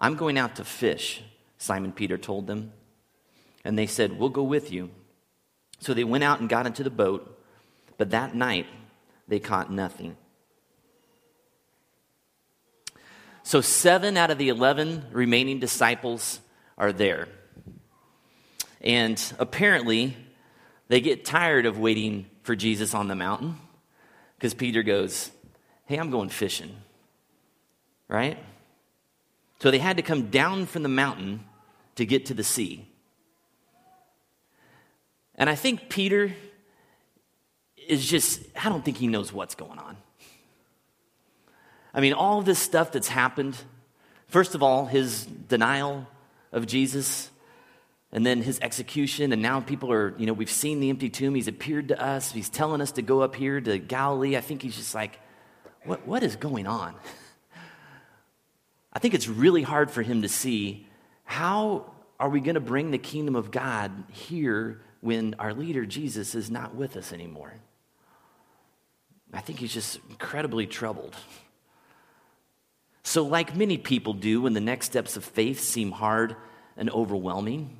I'm 0.00 0.16
going 0.16 0.38
out 0.38 0.56
to 0.56 0.64
fish, 0.64 1.22
Simon 1.56 1.92
Peter 1.92 2.18
told 2.18 2.46
them. 2.46 2.72
And 3.64 3.78
they 3.78 3.86
said, 3.86 4.18
We'll 4.18 4.28
go 4.28 4.42
with 4.42 4.70
you. 4.70 4.90
So 5.80 5.94
they 5.94 6.04
went 6.04 6.24
out 6.24 6.40
and 6.40 6.48
got 6.48 6.66
into 6.66 6.82
the 6.82 6.90
boat, 6.90 7.40
but 7.98 8.10
that 8.10 8.34
night 8.34 8.66
they 9.28 9.40
caught 9.40 9.72
nothing. 9.72 10.16
So, 13.42 13.60
seven 13.60 14.16
out 14.16 14.30
of 14.30 14.38
the 14.38 14.48
11 14.48 15.08
remaining 15.12 15.60
disciples 15.60 16.40
are 16.78 16.92
there. 16.92 17.28
And 18.80 19.22
apparently, 19.38 20.16
they 20.88 21.00
get 21.00 21.24
tired 21.24 21.66
of 21.66 21.78
waiting 21.78 22.26
for 22.42 22.56
Jesus 22.56 22.94
on 22.94 23.08
the 23.08 23.14
mountain 23.14 23.56
because 24.36 24.54
Peter 24.54 24.82
goes, 24.82 25.30
Hey, 25.86 25.96
I'm 25.98 26.10
going 26.10 26.30
fishing. 26.30 26.74
Right? 28.08 28.38
So 29.60 29.70
they 29.70 29.78
had 29.78 29.96
to 29.98 30.02
come 30.02 30.28
down 30.28 30.66
from 30.66 30.82
the 30.82 30.88
mountain 30.88 31.44
to 31.96 32.06
get 32.06 32.26
to 32.26 32.34
the 32.34 32.44
sea. 32.44 32.86
And 35.36 35.50
I 35.50 35.54
think 35.54 35.88
Peter 35.88 36.32
is 37.88 38.06
just, 38.06 38.42
I 38.56 38.68
don't 38.68 38.84
think 38.84 38.96
he 38.96 39.08
knows 39.08 39.32
what's 39.32 39.54
going 39.54 39.78
on. 39.78 39.96
I 41.92 42.00
mean, 42.00 42.12
all 42.12 42.42
this 42.42 42.58
stuff 42.58 42.92
that's 42.92 43.08
happened 43.08 43.56
first 44.34 44.56
of 44.56 44.64
all, 44.64 44.86
his 44.86 45.26
denial 45.26 46.08
of 46.50 46.66
Jesus, 46.66 47.30
and 48.10 48.26
then 48.26 48.42
his 48.42 48.58
execution. 48.60 49.32
And 49.32 49.40
now 49.40 49.60
people 49.60 49.92
are, 49.92 50.12
you 50.18 50.26
know, 50.26 50.32
we've 50.32 50.50
seen 50.50 50.80
the 50.80 50.90
empty 50.90 51.08
tomb. 51.08 51.36
He's 51.36 51.46
appeared 51.46 51.86
to 51.88 52.02
us. 52.02 52.32
He's 52.32 52.48
telling 52.48 52.80
us 52.80 52.90
to 52.92 53.02
go 53.02 53.20
up 53.20 53.36
here 53.36 53.60
to 53.60 53.78
Galilee. 53.78 54.36
I 54.36 54.40
think 54.40 54.62
he's 54.62 54.74
just 54.74 54.92
like, 54.92 55.20
what, 55.84 56.04
what 56.04 56.24
is 56.24 56.34
going 56.34 56.66
on? 56.66 56.96
I 58.92 58.98
think 58.98 59.14
it's 59.14 59.28
really 59.28 59.62
hard 59.62 59.88
for 59.88 60.02
him 60.02 60.22
to 60.22 60.28
see 60.28 60.88
how 61.22 61.92
are 62.18 62.28
we 62.28 62.40
going 62.40 62.56
to 62.56 62.60
bring 62.60 62.90
the 62.90 62.98
kingdom 62.98 63.36
of 63.36 63.52
God 63.52 63.92
here 64.10 64.80
when 65.04 65.34
our 65.38 65.52
leader, 65.52 65.84
Jesus, 65.84 66.34
is 66.34 66.50
not 66.50 66.74
with 66.74 66.96
us 66.96 67.12
anymore? 67.12 67.52
I 69.34 69.42
think 69.42 69.58
he's 69.58 69.74
just 69.74 70.00
incredibly 70.08 70.66
troubled. 70.66 71.14
So, 73.02 73.22
like 73.22 73.54
many 73.54 73.76
people 73.76 74.14
do 74.14 74.40
when 74.40 74.54
the 74.54 74.62
next 74.62 74.86
steps 74.86 75.18
of 75.18 75.24
faith 75.24 75.60
seem 75.60 75.90
hard 75.90 76.36
and 76.74 76.88
overwhelming, 76.88 77.76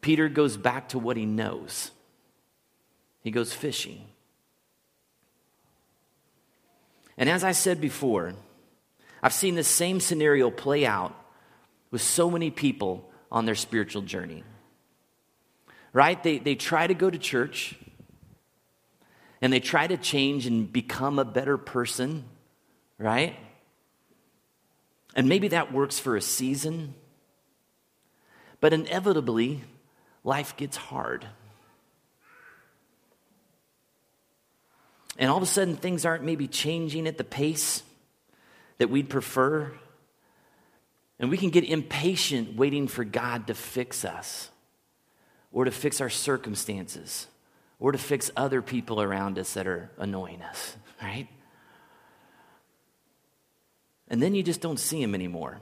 Peter 0.00 0.28
goes 0.28 0.56
back 0.56 0.90
to 0.90 0.98
what 1.00 1.16
he 1.16 1.26
knows. 1.26 1.90
He 3.24 3.32
goes 3.32 3.52
fishing. 3.52 4.04
And 7.16 7.28
as 7.28 7.42
I 7.42 7.50
said 7.50 7.80
before, 7.80 8.34
I've 9.24 9.32
seen 9.32 9.56
the 9.56 9.64
same 9.64 9.98
scenario 9.98 10.52
play 10.52 10.86
out 10.86 11.16
with 11.90 12.00
so 12.00 12.30
many 12.30 12.52
people 12.52 13.10
on 13.32 13.44
their 13.44 13.56
spiritual 13.56 14.02
journey. 14.02 14.44
Right? 15.92 16.22
They, 16.22 16.38
they 16.38 16.54
try 16.54 16.86
to 16.86 16.94
go 16.94 17.10
to 17.10 17.18
church 17.18 17.74
and 19.40 19.52
they 19.52 19.60
try 19.60 19.86
to 19.86 19.96
change 19.96 20.46
and 20.46 20.70
become 20.72 21.18
a 21.18 21.24
better 21.24 21.56
person, 21.56 22.24
right? 22.98 23.36
And 25.14 25.28
maybe 25.28 25.48
that 25.48 25.72
works 25.72 25.98
for 25.98 26.16
a 26.16 26.20
season, 26.20 26.94
but 28.60 28.72
inevitably, 28.72 29.62
life 30.24 30.56
gets 30.56 30.76
hard. 30.76 31.26
And 35.18 35.30
all 35.30 35.36
of 35.36 35.42
a 35.42 35.46
sudden, 35.46 35.76
things 35.76 36.04
aren't 36.04 36.24
maybe 36.24 36.46
changing 36.46 37.06
at 37.06 37.18
the 37.18 37.24
pace 37.24 37.82
that 38.78 38.90
we'd 38.90 39.08
prefer. 39.08 39.72
And 41.18 41.30
we 41.30 41.36
can 41.36 41.50
get 41.50 41.64
impatient 41.64 42.56
waiting 42.56 42.86
for 42.86 43.04
God 43.04 43.48
to 43.48 43.54
fix 43.54 44.04
us 44.04 44.50
or 45.52 45.64
to 45.64 45.70
fix 45.70 46.00
our 46.00 46.10
circumstances 46.10 47.26
or 47.80 47.92
to 47.92 47.98
fix 47.98 48.30
other 48.36 48.60
people 48.60 49.00
around 49.00 49.38
us 49.38 49.54
that 49.54 49.66
are 49.66 49.90
annoying 49.98 50.42
us, 50.42 50.76
right? 51.02 51.28
And 54.08 54.22
then 54.22 54.34
you 54.34 54.42
just 54.42 54.60
don't 54.60 54.78
see 54.78 55.00
them 55.00 55.14
anymore. 55.14 55.60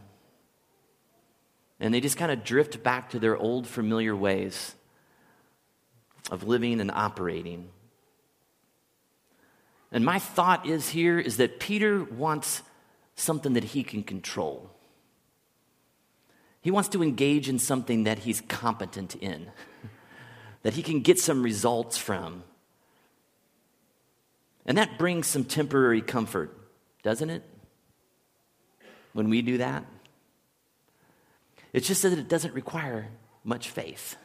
And 1.79 1.93
they 1.93 2.01
just 2.01 2.17
kind 2.17 2.33
of 2.33 2.45
drift 2.45 2.83
back 2.83 3.11
to 3.11 3.19
their 3.19 3.37
old 3.37 3.67
familiar 3.67 4.17
ways 4.17 4.75
of 6.31 6.45
living 6.45 6.81
and 6.81 6.91
operating. 6.91 7.69
And 9.93 10.05
my 10.05 10.19
thought 10.19 10.67
is 10.67 10.89
here 10.89 11.19
is 11.19 11.37
that 11.37 11.61
Peter 11.61 12.03
wants 12.03 12.63
something 13.15 13.55
that 13.55 13.65
he 13.65 13.83
can 13.83 14.03
control. 14.03 14.71
He 16.61 16.71
wants 16.71 16.89
to 16.91 17.03
engage 17.03 17.49
in 17.49 17.59
something 17.59 18.05
that 18.05 18.21
he's 18.21 18.41
competent 18.41 19.15
in, 19.17 19.51
that 20.67 20.75
he 20.75 20.83
can 20.83 20.99
get 21.01 21.17
some 21.17 21.45
results 21.45 21.97
from. 21.97 22.43
And 24.67 24.77
that 24.77 24.99
brings 24.99 25.29
some 25.29 25.45
temporary 25.45 26.03
comfort, 26.03 26.53
doesn't 27.03 27.31
it? 27.31 27.45
when 29.17 29.31
we 29.31 29.43
do 29.43 29.59
that? 29.59 29.85
It's 31.73 31.89
just 31.89 32.03
that 32.03 32.13
it 32.13 32.29
doesn't 32.29 32.55
require 32.55 33.09
much 33.45 33.71
faith. 33.71 34.17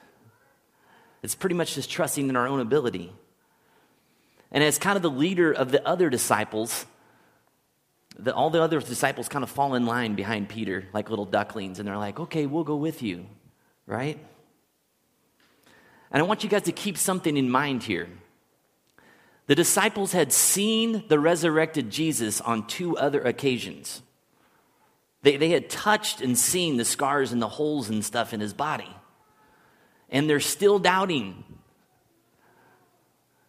It's 1.23 1.33
pretty 1.33 1.55
much 1.55 1.75
just 1.75 1.89
trusting 1.89 2.29
in 2.29 2.35
our 2.35 2.47
own 2.47 2.59
ability. 2.59 3.13
And 4.51 4.63
as 4.63 4.77
kind 4.77 4.97
of 4.97 5.01
the 5.01 5.09
leader 5.09 5.51
of 5.51 5.71
the 5.71 5.85
other 5.87 6.09
disciples, 6.09 6.85
the, 8.19 8.33
all 8.33 8.49
the 8.49 8.61
other 8.61 8.81
disciples 8.81 9.29
kind 9.29 9.43
of 9.43 9.49
fall 9.49 9.75
in 9.75 9.85
line 9.85 10.15
behind 10.15 10.49
Peter 10.49 10.87
like 10.93 11.09
little 11.09 11.25
ducklings, 11.25 11.79
and 11.79 11.87
they're 11.87 11.97
like, 11.97 12.19
okay, 12.19 12.45
we'll 12.45 12.65
go 12.65 12.75
with 12.75 13.01
you, 13.01 13.25
right? 13.85 14.19
And 16.11 16.21
I 16.21 16.25
want 16.25 16.43
you 16.43 16.49
guys 16.49 16.63
to 16.63 16.71
keep 16.71 16.97
something 16.97 17.37
in 17.37 17.49
mind 17.49 17.83
here. 17.83 18.09
The 19.47 19.55
disciples 19.55 20.11
had 20.11 20.31
seen 20.31 21.03
the 21.07 21.19
resurrected 21.19 21.89
Jesus 21.89 22.41
on 22.41 22.67
two 22.67 22.97
other 22.97 23.21
occasions. 23.21 24.01
They, 25.23 25.37
they 25.37 25.49
had 25.49 25.69
touched 25.69 26.21
and 26.21 26.37
seen 26.37 26.77
the 26.77 26.85
scars 26.85 27.31
and 27.31 27.41
the 27.41 27.47
holes 27.47 27.89
and 27.89 28.03
stuff 28.03 28.33
in 28.33 28.39
his 28.39 28.53
body. 28.53 28.89
And 30.09 30.29
they're 30.29 30.39
still 30.39 30.79
doubting. 30.79 31.43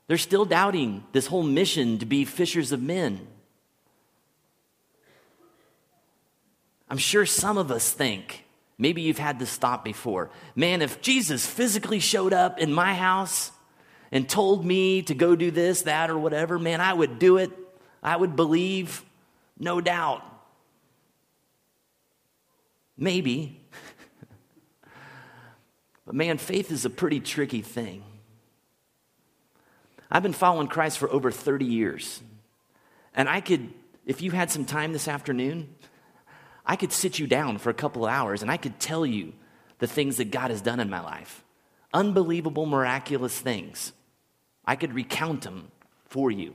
They're 0.07 0.19
still 0.19 0.45
doubting 0.45 1.05
this 1.13 1.27
whole 1.27 1.43
mission 1.43 1.99
to 1.99 2.07
be 2.07 2.25
fishers 2.25 2.73
of 2.73 2.83
men. 2.83 3.27
I'm 6.89 6.99
sure 6.99 7.25
some 7.25 7.57
of 7.57 7.71
us 7.71 7.91
think, 7.91 8.42
maybe 8.83 9.01
you've 9.01 9.19
had 9.19 9.39
this 9.39 9.57
thought 9.57 9.85
before 9.85 10.31
man, 10.57 10.83
if 10.83 11.01
Jesus 11.01 11.47
physically 11.47 12.01
showed 12.01 12.33
up 12.33 12.59
in 12.59 12.73
my 12.73 12.95
house 12.95 13.53
and 14.11 14.29
told 14.29 14.65
me 14.65 15.03
to 15.03 15.15
go 15.15 15.35
do 15.35 15.51
this, 15.51 15.83
that, 15.83 16.11
or 16.11 16.19
whatever, 16.19 16.59
man, 16.59 16.81
I 16.81 16.93
would 16.93 17.19
do 17.19 17.39
it. 17.39 17.51
I 18.03 18.15
would 18.15 18.37
believe, 18.37 19.03
no 19.59 19.81
doubt. 19.81 20.23
Maybe. 22.97 23.59
But 26.05 26.17
man, 26.17 26.37
faith 26.37 26.73
is 26.73 26.85
a 26.85 26.91
pretty 26.91 27.21
tricky 27.21 27.63
thing. 27.63 28.03
I've 30.11 30.25
been 30.25 30.33
following 30.33 30.67
Christ 30.67 30.99
for 30.99 31.09
over 31.09 31.31
30 31.31 31.65
years. 31.65 32.21
And 33.15 33.29
I 33.29 33.41
could, 33.41 33.73
if 34.05 34.21
you 34.21 34.33
had 34.33 34.51
some 34.51 34.65
time 34.65 34.93
this 34.93 35.07
afternoon, 35.07 35.75
I 36.65 36.77
could 36.77 36.93
sit 36.93 37.19
you 37.19 37.27
down 37.27 37.59
for 37.59 37.71
a 37.71 37.75
couple 37.75 38.05
of 38.05 38.13
hours 38.13 38.43
and 38.43 38.51
I 38.51 38.57
could 38.57 38.79
tell 38.79 39.05
you 39.05 39.33
the 39.79 39.87
things 39.87 40.17
that 40.19 40.31
God 40.31 40.51
has 40.51 40.61
done 40.61 40.81
in 40.81 40.89
my 40.89 41.01
life. 41.01 41.45
Unbelievable, 41.93 42.67
miraculous 42.67 43.39
things. 43.39 43.93
I 44.65 44.77
could 44.77 44.95
recount 44.95 45.43
them 45.43 45.71
for 46.07 46.31
you. 46.31 46.55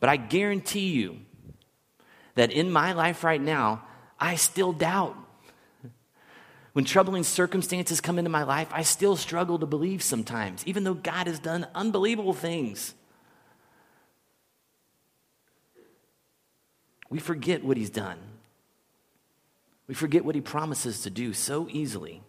But 0.00 0.08
I 0.08 0.16
guarantee 0.16 0.90
you 0.90 1.18
that 2.36 2.52
in 2.52 2.70
my 2.70 2.92
life 2.92 3.24
right 3.24 3.40
now, 3.40 3.82
I 4.20 4.36
still 4.36 4.72
doubt. 4.72 5.16
When 6.72 6.84
troubling 6.84 7.24
circumstances 7.24 8.00
come 8.00 8.18
into 8.18 8.30
my 8.30 8.44
life, 8.44 8.68
I 8.70 8.82
still 8.82 9.16
struggle 9.16 9.58
to 9.58 9.66
believe 9.66 10.02
sometimes, 10.02 10.64
even 10.64 10.84
though 10.84 10.94
God 10.94 11.26
has 11.26 11.40
done 11.40 11.66
unbelievable 11.74 12.34
things. 12.34 12.94
We 17.10 17.18
forget 17.18 17.64
what 17.64 17.76
He's 17.76 17.90
done. 17.90 18.18
We 19.88 19.94
forget 19.94 20.24
what 20.24 20.34
He 20.34 20.40
promises 20.40 21.02
to 21.02 21.10
do 21.10 21.32
so 21.32 21.66
easily. 21.70 22.22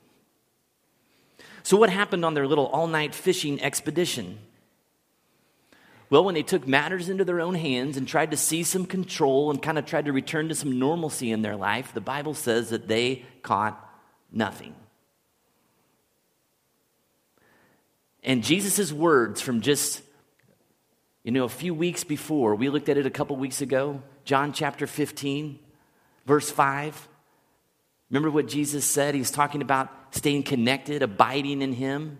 So, 1.61 1.77
what 1.77 1.89
happened 1.89 2.25
on 2.25 2.33
their 2.33 2.47
little 2.47 2.67
all 2.67 2.87
night 2.87 3.13
fishing 3.13 3.61
expedition? 3.61 4.39
Well, 6.09 6.23
when 6.23 6.33
they 6.33 6.41
took 6.41 6.67
matters 6.67 7.07
into 7.09 7.23
their 7.23 7.39
own 7.39 7.53
hands 7.53 7.95
and 7.95 8.07
tried 8.07 8.31
to 8.31 8.37
seize 8.37 8.67
some 8.67 8.85
control 8.85 9.51
and 9.51 9.61
kind 9.61 9.77
of 9.77 9.85
tried 9.85 10.05
to 10.05 10.11
return 10.11 10.49
to 10.49 10.55
some 10.55 10.79
normalcy 10.79 11.31
in 11.31 11.43
their 11.43 11.55
life, 11.55 11.93
the 11.93 12.01
Bible 12.01 12.33
says 12.33 12.71
that 12.71 12.87
they 12.87 13.25
caught 13.43 13.77
nothing. 14.31 14.73
And 18.23 18.43
Jesus' 18.43 18.91
words 18.91 19.39
from 19.39 19.61
just, 19.61 20.01
you 21.23 21.31
know, 21.31 21.43
a 21.43 21.49
few 21.49 21.75
weeks 21.75 22.03
before, 22.03 22.55
we 22.55 22.69
looked 22.69 22.89
at 22.89 22.97
it 22.97 23.05
a 23.05 23.11
couple 23.11 23.35
weeks 23.35 23.61
ago, 23.61 24.01
John 24.25 24.51
chapter 24.51 24.87
15, 24.87 25.59
verse 26.25 26.49
5. 26.49 27.07
Remember 28.09 28.31
what 28.31 28.47
Jesus 28.47 28.85
said? 28.85 29.13
He's 29.15 29.31
talking 29.31 29.61
about 29.61 29.89
staying 30.11 30.43
connected, 30.43 31.01
abiding 31.01 31.61
in 31.61 31.73
Him. 31.73 32.19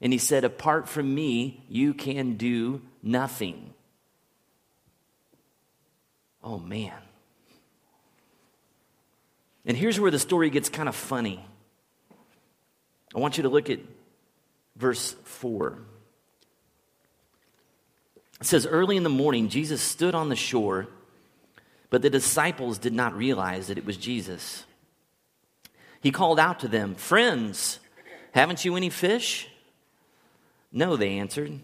And 0.00 0.12
He 0.12 0.18
said, 0.18 0.44
Apart 0.44 0.88
from 0.88 1.14
me, 1.14 1.64
you 1.68 1.94
can 1.94 2.36
do 2.36 2.82
nothing. 3.02 3.72
Oh, 6.42 6.58
man. 6.58 6.92
And 9.64 9.76
here's 9.76 10.00
where 10.00 10.10
the 10.10 10.18
story 10.18 10.50
gets 10.50 10.68
kind 10.68 10.88
of 10.88 10.96
funny. 10.96 11.44
I 13.14 13.20
want 13.20 13.36
you 13.36 13.44
to 13.44 13.48
look 13.48 13.70
at 13.70 13.78
verse 14.76 15.14
4. 15.24 15.78
It 18.40 18.46
says, 18.46 18.66
Early 18.66 18.96
in 18.96 19.04
the 19.04 19.08
morning, 19.08 19.48
Jesus 19.48 19.80
stood 19.80 20.14
on 20.14 20.28
the 20.28 20.36
shore, 20.36 20.88
but 21.90 22.02
the 22.02 22.10
disciples 22.10 22.78
did 22.78 22.92
not 22.92 23.16
realize 23.16 23.68
that 23.68 23.78
it 23.78 23.84
was 23.84 23.96
Jesus. 23.96 24.64
He 26.02 26.10
called 26.10 26.38
out 26.38 26.60
to 26.60 26.68
them, 26.68 26.96
Friends, 26.96 27.78
haven't 28.32 28.64
you 28.64 28.76
any 28.76 28.90
fish? 28.90 29.48
No, 30.72 30.96
they 30.96 31.18
answered. 31.18 31.60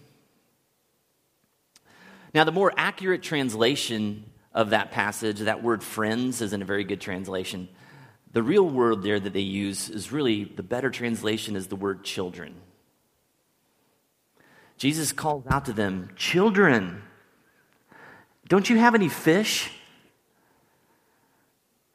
Now, 2.33 2.45
the 2.45 2.53
more 2.53 2.73
accurate 2.77 3.23
translation 3.23 4.25
of 4.55 4.71
that 4.71 4.93
passage, 4.93 5.41
that 5.41 5.63
word 5.63 5.83
friends 5.83 6.41
isn't 6.41 6.63
a 6.63 6.65
very 6.65 6.85
good 6.85 7.01
translation. 7.01 7.69
The 8.33 8.43
real 8.43 8.69
word 8.69 9.03
there 9.03 9.19
that 9.19 9.33
they 9.33 9.41
use 9.41 9.91
is 9.91 10.13
really 10.13 10.45
the 10.45 10.63
better 10.63 10.91
translation 10.91 11.57
is 11.57 11.67
the 11.67 11.77
word 11.77 12.05
children. 12.05 12.55
Jesus 14.77 15.11
calls 15.11 15.45
out 15.49 15.65
to 15.65 15.73
them, 15.73 16.11
Children, 16.15 17.03
don't 18.47 18.71
you 18.71 18.77
have 18.77 18.95
any 18.95 19.09
fish? 19.09 19.73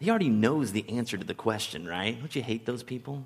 He 0.04 0.10
already 0.10 0.28
knows 0.28 0.74
the 0.74 0.84
answer 0.90 1.18
to 1.18 1.24
the 1.24 1.34
question, 1.34 1.88
right? 1.88 2.20
Don't 2.20 2.36
you 2.36 2.44
hate 2.44 2.66
those 2.66 2.84
people? 2.84 3.24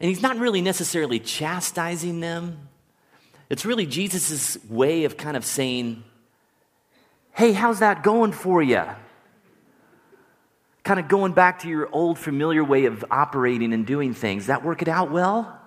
And 0.00 0.08
he's 0.10 0.20
not 0.20 0.36
really 0.36 0.60
necessarily 0.60 1.18
chastising 1.18 2.20
them. 2.20 2.68
It's 3.48 3.64
really 3.64 3.86
Jesus' 3.86 4.62
way 4.68 5.04
of 5.04 5.16
kind 5.16 5.34
of 5.34 5.46
saying, 5.46 6.04
Hey, 7.32 7.52
how's 7.52 7.78
that 7.78 8.02
going 8.02 8.32
for 8.32 8.60
you? 8.60 8.84
Kind 10.82 11.00
of 11.00 11.08
going 11.08 11.32
back 11.32 11.60
to 11.60 11.68
your 11.68 11.88
old 11.90 12.18
familiar 12.18 12.62
way 12.62 12.84
of 12.84 13.06
operating 13.10 13.72
and 13.72 13.86
doing 13.86 14.12
things. 14.12 14.48
That 14.48 14.62
work 14.62 14.82
it 14.82 14.88
out 14.88 15.10
well? 15.10 15.58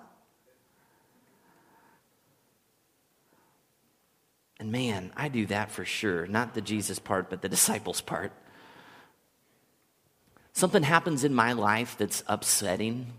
And 4.60 4.70
man, 4.70 5.12
I 5.16 5.28
do 5.28 5.46
that 5.46 5.72
for 5.72 5.84
sure. 5.84 6.28
Not 6.28 6.54
the 6.54 6.60
Jesus 6.60 7.00
part, 7.00 7.28
but 7.28 7.42
the 7.42 7.48
disciples 7.48 8.00
part. 8.00 8.32
Something 10.52 10.82
happens 10.82 11.24
in 11.24 11.34
my 11.34 11.52
life 11.52 11.96
that's 11.98 12.22
upsetting 12.26 13.12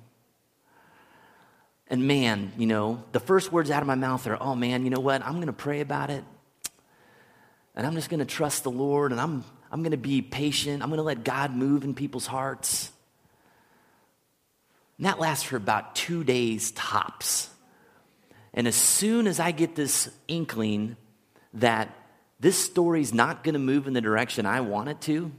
and 1.94 2.08
man, 2.08 2.52
you 2.58 2.66
know, 2.66 3.04
the 3.12 3.20
first 3.20 3.52
words 3.52 3.70
out 3.70 3.84
of 3.84 3.88
my 3.88 3.94
mouth 3.94 4.26
are, 4.26 4.36
oh 4.42 4.56
man, 4.56 4.84
you 4.84 4.90
know 4.90 5.00
what? 5.00 5.24
I'm 5.24 5.36
going 5.36 5.46
to 5.46 5.54
pray 5.54 5.80
about 5.80 6.10
it. 6.10 6.24
And 7.76 7.86
I'm 7.86 7.94
just 7.94 8.10
going 8.10 8.20
to 8.20 8.26
trust 8.26 8.64
the 8.64 8.72
Lord 8.72 9.12
and 9.12 9.22
I'm, 9.22 9.44
I'm 9.72 9.82
going 9.82 9.92
to 9.92 9.98
be 9.98 10.24
patient. 10.24 10.82
I'm 10.82 10.90
going 10.90 10.98
to 10.98 11.04
let 11.04 11.24
God 11.24 11.56
move 11.56 11.84
in 11.84 11.94
people's 11.94 12.26
hearts. 12.26 12.90
And 14.98 15.06
that 15.06 15.20
lasts 15.20 15.44
for 15.44 15.56
about 15.56 15.96
two 15.96 16.24
days 16.24 16.72
tops. 16.72 17.50
And 18.56 18.68
as 18.68 18.76
soon 18.76 19.28
as 19.28 19.40
I 19.40 19.52
get 19.52 19.76
this 19.76 20.10
inkling 20.28 20.96
that 21.54 21.96
this 22.40 22.58
story's 22.58 23.14
not 23.14 23.44
going 23.44 23.54
to 23.54 23.60
move 23.60 23.86
in 23.86 23.94
the 23.94 24.02
direction 24.02 24.48
I 24.48 24.62
want 24.62 24.90
it 24.90 25.00
to, 25.02 25.32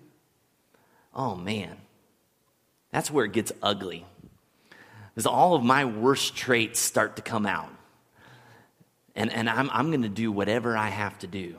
oh 1.12 1.34
man, 1.34 1.76
that's 2.94 3.10
where 3.10 3.24
it 3.24 3.32
gets 3.32 3.50
ugly 3.60 4.06
Because 5.12 5.26
all 5.26 5.56
of 5.56 5.64
my 5.64 5.84
worst 5.84 6.36
traits 6.36 6.78
start 6.78 7.16
to 7.16 7.22
come 7.22 7.44
out. 7.44 7.68
And, 9.16 9.32
and 9.32 9.50
I'm, 9.50 9.68
I'm 9.72 9.88
going 9.90 10.02
to 10.02 10.08
do 10.08 10.30
whatever 10.30 10.76
I 10.76 10.90
have 10.90 11.18
to 11.18 11.26
do. 11.26 11.56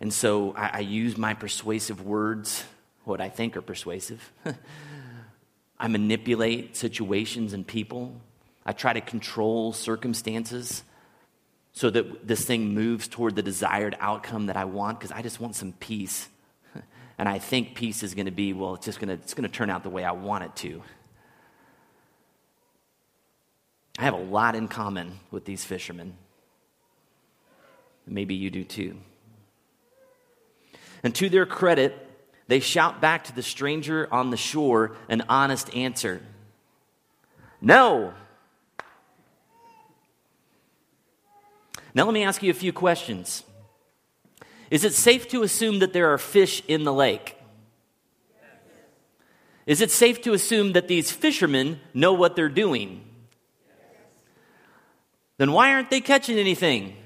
And 0.00 0.12
so 0.12 0.52
I, 0.56 0.70
I 0.74 0.78
use 0.80 1.16
my 1.16 1.34
persuasive 1.34 2.04
words, 2.04 2.64
what 3.04 3.20
I 3.20 3.28
think 3.28 3.56
are 3.56 3.62
persuasive. 3.62 4.32
I 5.78 5.86
manipulate 5.86 6.76
situations 6.76 7.52
and 7.52 7.64
people. 7.64 8.20
I 8.66 8.72
try 8.72 8.94
to 8.94 9.00
control 9.00 9.72
circumstances 9.72 10.82
so 11.72 11.88
that 11.88 12.26
this 12.26 12.44
thing 12.44 12.74
moves 12.74 13.06
toward 13.06 13.36
the 13.36 13.42
desired 13.44 13.96
outcome 14.00 14.46
that 14.46 14.56
I 14.56 14.64
want 14.64 14.98
because 14.98 15.12
I 15.12 15.22
just 15.22 15.38
want 15.38 15.54
some 15.54 15.72
peace. 15.74 16.28
And 17.22 17.28
I 17.28 17.38
think 17.38 17.76
peace 17.76 18.02
is 18.02 18.14
going 18.16 18.26
to 18.26 18.32
be, 18.32 18.52
well, 18.52 18.74
it's 18.74 18.84
just 18.84 18.98
going 18.98 19.06
to, 19.06 19.14
it's 19.14 19.32
going 19.32 19.48
to 19.48 19.48
turn 19.48 19.70
out 19.70 19.84
the 19.84 19.90
way 19.90 20.02
I 20.02 20.10
want 20.10 20.42
it 20.42 20.56
to. 20.56 20.82
I 23.96 24.02
have 24.02 24.14
a 24.14 24.16
lot 24.16 24.56
in 24.56 24.66
common 24.66 25.20
with 25.30 25.44
these 25.44 25.64
fishermen. 25.64 26.14
Maybe 28.08 28.34
you 28.34 28.50
do 28.50 28.64
too. 28.64 28.96
And 31.04 31.14
to 31.14 31.28
their 31.28 31.46
credit, 31.46 31.94
they 32.48 32.58
shout 32.58 33.00
back 33.00 33.22
to 33.26 33.32
the 33.32 33.42
stranger 33.44 34.12
on 34.12 34.30
the 34.30 34.36
shore 34.36 34.96
an 35.08 35.22
honest 35.28 35.72
answer 35.76 36.22
No. 37.60 38.14
Now, 41.94 42.04
let 42.04 42.14
me 42.14 42.24
ask 42.24 42.42
you 42.42 42.50
a 42.50 42.54
few 42.54 42.72
questions. 42.72 43.44
Is 44.72 44.84
it 44.84 44.94
safe 44.94 45.28
to 45.28 45.42
assume 45.42 45.80
that 45.80 45.92
there 45.92 46.14
are 46.14 46.16
fish 46.16 46.62
in 46.66 46.84
the 46.84 46.94
lake? 46.94 47.36
Is 49.66 49.82
it 49.82 49.90
safe 49.90 50.22
to 50.22 50.32
assume 50.32 50.72
that 50.72 50.88
these 50.88 51.10
fishermen 51.10 51.78
know 51.92 52.14
what 52.14 52.36
they're 52.36 52.48
doing? 52.48 53.04
then 55.36 55.52
why 55.52 55.74
aren't 55.74 55.90
they 55.90 56.00
catching 56.00 56.38
anything? 56.38 56.96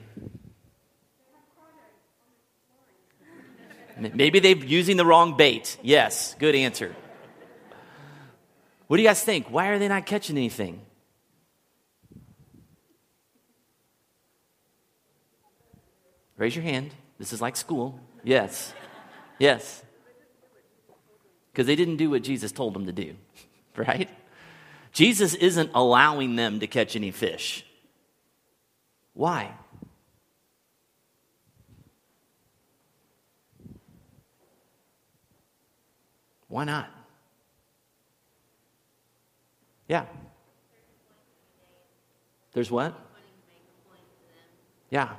Maybe 3.99 4.39
they're 4.39 4.55
using 4.55 4.97
the 4.97 5.05
wrong 5.05 5.37
bait. 5.37 5.77
Yes, 5.83 6.37
good 6.39 6.55
answer. 6.55 6.95
What 8.87 8.99
do 8.99 9.03
you 9.03 9.09
guys 9.09 9.25
think? 9.25 9.51
Why 9.51 9.69
are 9.69 9.81
they 9.81 9.89
not 9.89 10.07
catching 10.07 10.37
anything? 10.37 10.83
Raise 16.37 16.55
your 16.55 16.63
hand. 16.63 16.93
This 17.19 17.33
is 17.33 17.41
like 17.41 17.57
school. 17.57 17.99
Yes. 18.23 18.75
Yes. 19.39 19.83
Because 21.53 21.67
they 21.67 21.77
didn't 21.77 21.97
do 21.97 22.11
what 22.11 22.23
Jesus 22.23 22.53
told 22.53 22.75
them 22.75 22.87
to 22.87 22.93
do, 22.93 23.15
right? 23.77 24.09
Jesus 24.93 25.35
isn't 25.35 25.71
allowing 25.75 26.37
them 26.37 26.61
to 26.61 26.67
catch 26.67 26.97
any 26.97 27.11
fish. 27.11 27.65
Why? 29.15 29.53
Why 36.49 36.65
not? 36.65 36.91
Yeah, 39.89 40.07
There's 42.57 42.71
what? 42.71 42.99
Yeah. 44.89 45.11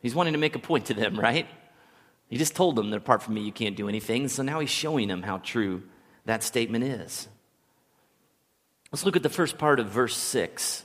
He's 0.00 0.14
wanting 0.14 0.32
to 0.32 0.38
make 0.38 0.56
a 0.56 0.58
point 0.58 0.86
to 0.86 0.94
them, 0.94 1.18
right? 1.18 1.46
He 2.28 2.38
just 2.38 2.56
told 2.56 2.76
them 2.76 2.90
that 2.90 2.98
apart 2.98 3.22
from 3.22 3.34
me, 3.34 3.42
you 3.42 3.52
can't 3.52 3.76
do 3.76 3.88
anything. 3.88 4.28
So 4.28 4.42
now 4.42 4.60
he's 4.60 4.70
showing 4.70 5.08
them 5.08 5.22
how 5.22 5.38
true 5.38 5.82
that 6.24 6.42
statement 6.42 6.84
is. 6.84 7.28
Let's 8.92 9.04
look 9.04 9.16
at 9.16 9.22
the 9.22 9.28
first 9.28 9.58
part 9.58 9.78
of 9.78 9.88
verse 9.88 10.16
6. 10.16 10.84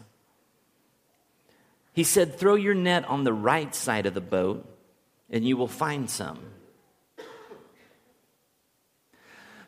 He 1.93 2.03
said, 2.03 2.37
Throw 2.37 2.55
your 2.55 2.73
net 2.73 3.05
on 3.05 3.23
the 3.23 3.33
right 3.33 3.73
side 3.73 4.05
of 4.05 4.13
the 4.13 4.21
boat, 4.21 4.67
and 5.29 5.47
you 5.47 5.55
will 5.55 5.67
find 5.67 6.09
some. 6.09 6.39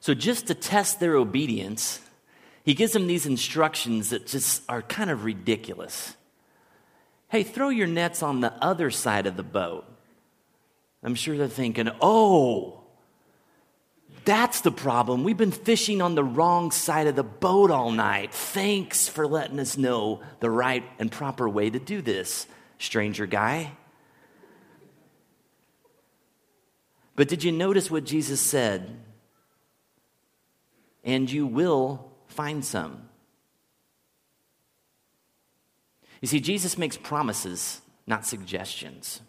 So, 0.01 0.13
just 0.13 0.47
to 0.47 0.53
test 0.53 0.99
their 0.99 1.15
obedience, 1.15 2.01
he 2.63 2.73
gives 2.73 2.91
them 2.91 3.07
these 3.07 3.25
instructions 3.25 4.09
that 4.09 4.27
just 4.27 4.61
are 4.67 4.81
kind 4.81 5.09
of 5.09 5.23
ridiculous. 5.23 6.16
Hey, 7.29 7.43
throw 7.43 7.69
your 7.69 7.87
nets 7.87 8.23
on 8.23 8.39
the 8.39 8.53
other 8.63 8.89
side 8.89 9.27
of 9.27 9.35
the 9.35 9.43
boat. 9.43 9.85
I'm 11.03 11.15
sure 11.15 11.37
they're 11.37 11.47
thinking, 11.47 11.89
oh, 12.01 12.81
that's 14.23 14.61
the 14.61 14.71
problem. 14.71 15.23
We've 15.23 15.37
been 15.37 15.51
fishing 15.51 16.01
on 16.01 16.15
the 16.15 16.23
wrong 16.23 16.71
side 16.71 17.07
of 17.07 17.15
the 17.15 17.23
boat 17.23 17.71
all 17.71 17.91
night. 17.91 18.33
Thanks 18.33 19.07
for 19.07 19.27
letting 19.27 19.59
us 19.59 19.77
know 19.77 20.21
the 20.39 20.49
right 20.49 20.83
and 20.99 21.11
proper 21.11 21.47
way 21.47 21.69
to 21.69 21.79
do 21.79 22.01
this, 22.01 22.47
stranger 22.77 23.25
guy. 23.25 23.71
But 27.15 27.27
did 27.27 27.43
you 27.43 27.51
notice 27.51 27.89
what 27.89 28.03
Jesus 28.03 28.39
said? 28.39 28.99
And 31.03 31.31
you 31.31 31.47
will 31.47 32.11
find 32.27 32.63
some. 32.63 33.06
You 36.21 36.27
see, 36.27 36.39
Jesus 36.39 36.77
makes 36.77 36.97
promises, 36.97 37.81
not 38.05 38.25
suggestions. 38.25 39.21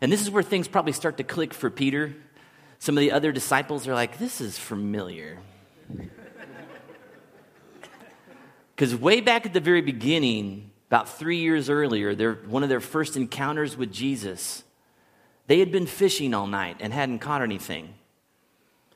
And 0.00 0.10
this 0.10 0.20
is 0.20 0.30
where 0.30 0.42
things 0.42 0.68
probably 0.68 0.92
start 0.92 1.16
to 1.18 1.24
click 1.24 1.54
for 1.54 1.70
Peter. 1.70 2.14
Some 2.78 2.96
of 2.96 3.00
the 3.00 3.12
other 3.12 3.32
disciples 3.32 3.86
are 3.86 3.94
like, 3.94 4.18
this 4.18 4.40
is 4.40 4.58
familiar. 4.58 5.38
Because 8.74 8.96
way 8.96 9.20
back 9.20 9.46
at 9.46 9.52
the 9.52 9.60
very 9.60 9.82
beginning, 9.82 10.70
about 10.88 11.08
three 11.08 11.36
years 11.36 11.70
earlier, 11.70 12.14
their, 12.14 12.32
one 12.32 12.62
of 12.62 12.68
their 12.68 12.80
first 12.80 13.16
encounters 13.16 13.76
with 13.76 13.92
Jesus, 13.92 14.64
they 15.46 15.58
had 15.60 15.70
been 15.70 15.86
fishing 15.86 16.34
all 16.34 16.46
night 16.46 16.78
and 16.80 16.92
hadn't 16.92 17.20
caught 17.20 17.42
anything. 17.42 17.94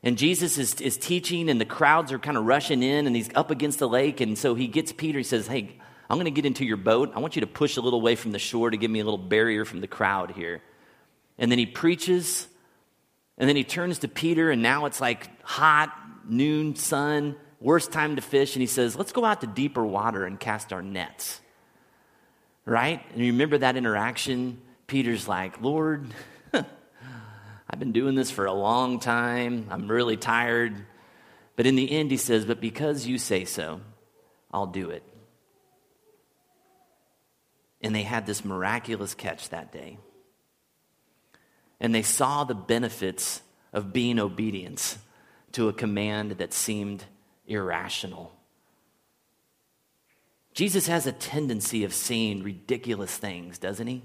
And 0.03 0.19
Jesus 0.19 0.59
is, 0.59 0.81
is 0.81 0.97
teaching, 0.97 1.49
and 1.49 1.61
the 1.61 1.65
crowds 1.65 2.11
are 2.11 2.19
kind 2.19 2.37
of 2.37 2.45
rushing 2.47 2.83
in, 2.83 3.07
and 3.07 3.15
he's 3.15 3.31
up 3.35 3.51
against 3.51 3.79
the 3.79 3.89
lake. 3.89 4.21
And 4.21 4.37
so 4.37 4.55
he 4.55 4.67
gets 4.67 4.93
Peter, 4.93 5.19
he 5.19 5.25
says, 5.25 5.47
Hey, 5.47 5.79
I'm 6.09 6.17
going 6.17 6.27
to 6.27 6.31
get 6.31 6.47
into 6.47 6.65
your 6.65 6.77
boat. 6.77 7.13
I 7.15 7.19
want 7.19 7.37
you 7.37 7.41
to 7.41 7.47
push 7.47 7.77
a 7.77 7.81
little 7.81 8.01
way 8.01 8.15
from 8.15 8.33
the 8.33 8.39
shore 8.39 8.71
to 8.71 8.77
give 8.77 8.91
me 8.91 9.01
a 9.01 9.05
little 9.05 9.19
barrier 9.19 9.65
from 9.65 9.81
the 9.81 9.89
crowd 9.89 10.33
here. 10.33 10.63
And 11.39 11.51
then 11.51 11.59
he 11.59 11.67
preaches, 11.67 12.47
and 13.37 13.49
then 13.49 13.57
he 13.57 13.65
turns 13.65 13.99
to 14.01 14.09
Peter, 14.09 14.51
and 14.51 14.63
now 14.63 14.87
it's 14.87 15.01
like 15.01 15.29
hot, 15.43 15.93
noon 16.29 16.77
sun, 16.77 17.37
worst 17.61 17.93
time 17.93 18.17
to 18.17 18.23
fish. 18.23 18.55
And 18.55 18.61
he 18.61 18.67
says, 18.67 18.97
Let's 18.97 19.13
go 19.13 19.25
out 19.25 19.41
to 19.41 19.47
deeper 19.47 19.85
water 19.85 20.25
and 20.25 20.39
cast 20.39 20.73
our 20.73 20.83
nets. 20.83 21.41
Right? 22.65 23.03
And 23.13 23.25
you 23.25 23.33
remember 23.33 23.59
that 23.59 23.77
interaction? 23.77 24.61
Peter's 24.87 25.27
like, 25.27 25.61
Lord, 25.61 26.07
I've 26.53 27.79
been 27.79 27.93
doing 27.93 28.15
this 28.15 28.31
for 28.31 28.47
a 28.47 28.53
long 28.53 29.01
time. 29.01 29.67
I'm 29.71 29.89
really 29.89 30.17
tired. 30.17 30.75
But 31.57 31.67
in 31.67 31.75
the 31.75 31.91
end, 31.91 32.11
he 32.11 32.17
says, 32.17 32.45
But 32.45 32.61
because 32.61 33.07
you 33.07 33.19
say 33.19 33.45
so, 33.45 33.81
I'll 34.53 34.67
do 34.67 34.91
it. 34.91 35.03
And 37.81 37.95
they 37.95 38.03
had 38.03 38.27
this 38.27 38.45
miraculous 38.45 39.15
catch 39.15 39.51
that 39.51 39.73
day. 39.73 39.99
And 41.79 41.95
they 41.95 42.03
saw 42.03 42.45
the 42.45 42.55
benefits 42.55 43.43
of 43.73 43.93
being 43.93 44.19
obedient 44.19 44.97
to 45.53 45.69
a 45.69 45.73
command 45.73 46.33
that 46.33 46.53
seemed 46.53 47.05
irrational. 47.47 48.33
Jesus 50.55 50.87
has 50.87 51.07
a 51.07 51.13
tendency 51.13 51.85
of 51.85 51.93
saying 51.93 52.43
ridiculous 52.43 53.15
things, 53.15 53.59
doesn't 53.59 53.87
he? 53.87 54.03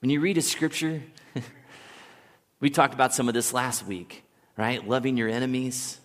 When 0.00 0.10
you 0.10 0.20
read 0.20 0.36
a 0.36 0.42
scripture, 0.42 1.02
we 2.60 2.68
talked 2.68 2.92
about 2.92 3.14
some 3.14 3.28
of 3.28 3.34
this 3.34 3.54
last 3.54 3.86
week, 3.86 4.24
right? 4.56 4.86
Loving 4.86 5.16
your 5.16 5.28
enemies, 5.28 5.98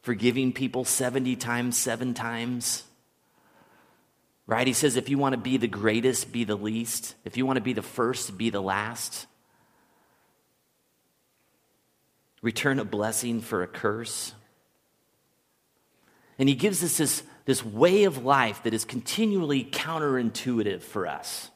forgiving 0.00 0.52
people 0.54 0.84
70 0.84 1.36
times, 1.36 1.76
seven 1.76 2.14
times. 2.14 2.84
Right? 4.48 4.66
He 4.66 4.72
says, 4.72 4.96
if 4.96 5.08
you 5.08 5.16
want 5.16 5.34
to 5.34 5.40
be 5.40 5.58
the 5.58 5.68
greatest, 5.68 6.32
be 6.32 6.42
the 6.42 6.56
least. 6.56 7.14
If 7.24 7.36
you 7.36 7.46
want 7.46 7.58
to 7.58 7.62
be 7.62 7.74
the 7.74 7.82
first, 7.82 8.36
be 8.36 8.50
the 8.50 8.60
last. 8.60 9.26
Return 12.42 12.80
a 12.80 12.84
blessing 12.84 13.40
for 13.40 13.62
a 13.62 13.68
curse. 13.68 14.32
And 16.36 16.48
he 16.48 16.56
gives 16.56 16.82
us 16.82 16.96
this, 16.96 17.22
this 17.44 17.64
way 17.64 18.04
of 18.04 18.24
life 18.24 18.64
that 18.64 18.74
is 18.74 18.84
continually 18.84 19.64
counterintuitive 19.64 20.82
for 20.82 21.06
us. 21.06 21.50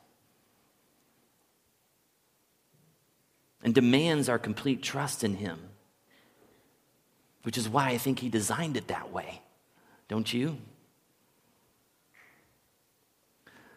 and 3.62 3.74
demands 3.74 4.28
our 4.28 4.38
complete 4.38 4.82
trust 4.82 5.22
in 5.24 5.34
Him, 5.34 5.58
which 7.42 7.56
is 7.56 7.68
why 7.68 7.90
I 7.90 7.98
think 7.98 8.18
He 8.18 8.28
designed 8.28 8.76
it 8.76 8.88
that 8.88 9.12
way. 9.12 9.40
Don't 10.08 10.32
you? 10.32 10.58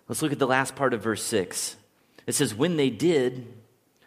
Let's 0.08 0.22
look 0.22 0.32
at 0.32 0.40
the 0.40 0.48
last 0.48 0.76
part 0.76 0.94
of 0.94 1.02
verse 1.02 1.24
6. 1.24 1.76
It 2.28 2.36
says, 2.36 2.54
When 2.54 2.78
they 2.78 2.90
did, 2.90 3.54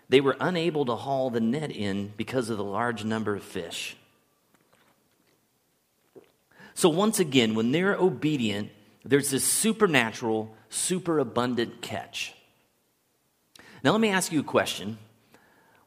they 0.08 0.20
were 0.20 0.36
unable 0.40 0.84
to 0.86 0.96
haul 0.96 1.30
the 1.30 1.40
net 1.40 1.70
in 1.70 2.12
because 2.16 2.50
of 2.50 2.56
the 2.56 2.64
large 2.64 3.04
number 3.04 3.34
of 3.34 3.42
fish. 3.42 3.96
So, 6.74 6.88
once 6.88 7.18
again, 7.18 7.54
when 7.54 7.72
they're 7.72 7.96
obedient, 7.96 8.70
there's 9.04 9.30
this 9.30 9.44
supernatural, 9.44 10.54
superabundant 10.68 11.82
catch. 11.82 12.34
Now, 13.82 13.92
let 13.92 14.00
me 14.00 14.10
ask 14.10 14.30
you 14.32 14.40
a 14.40 14.44
question. 14.44 14.98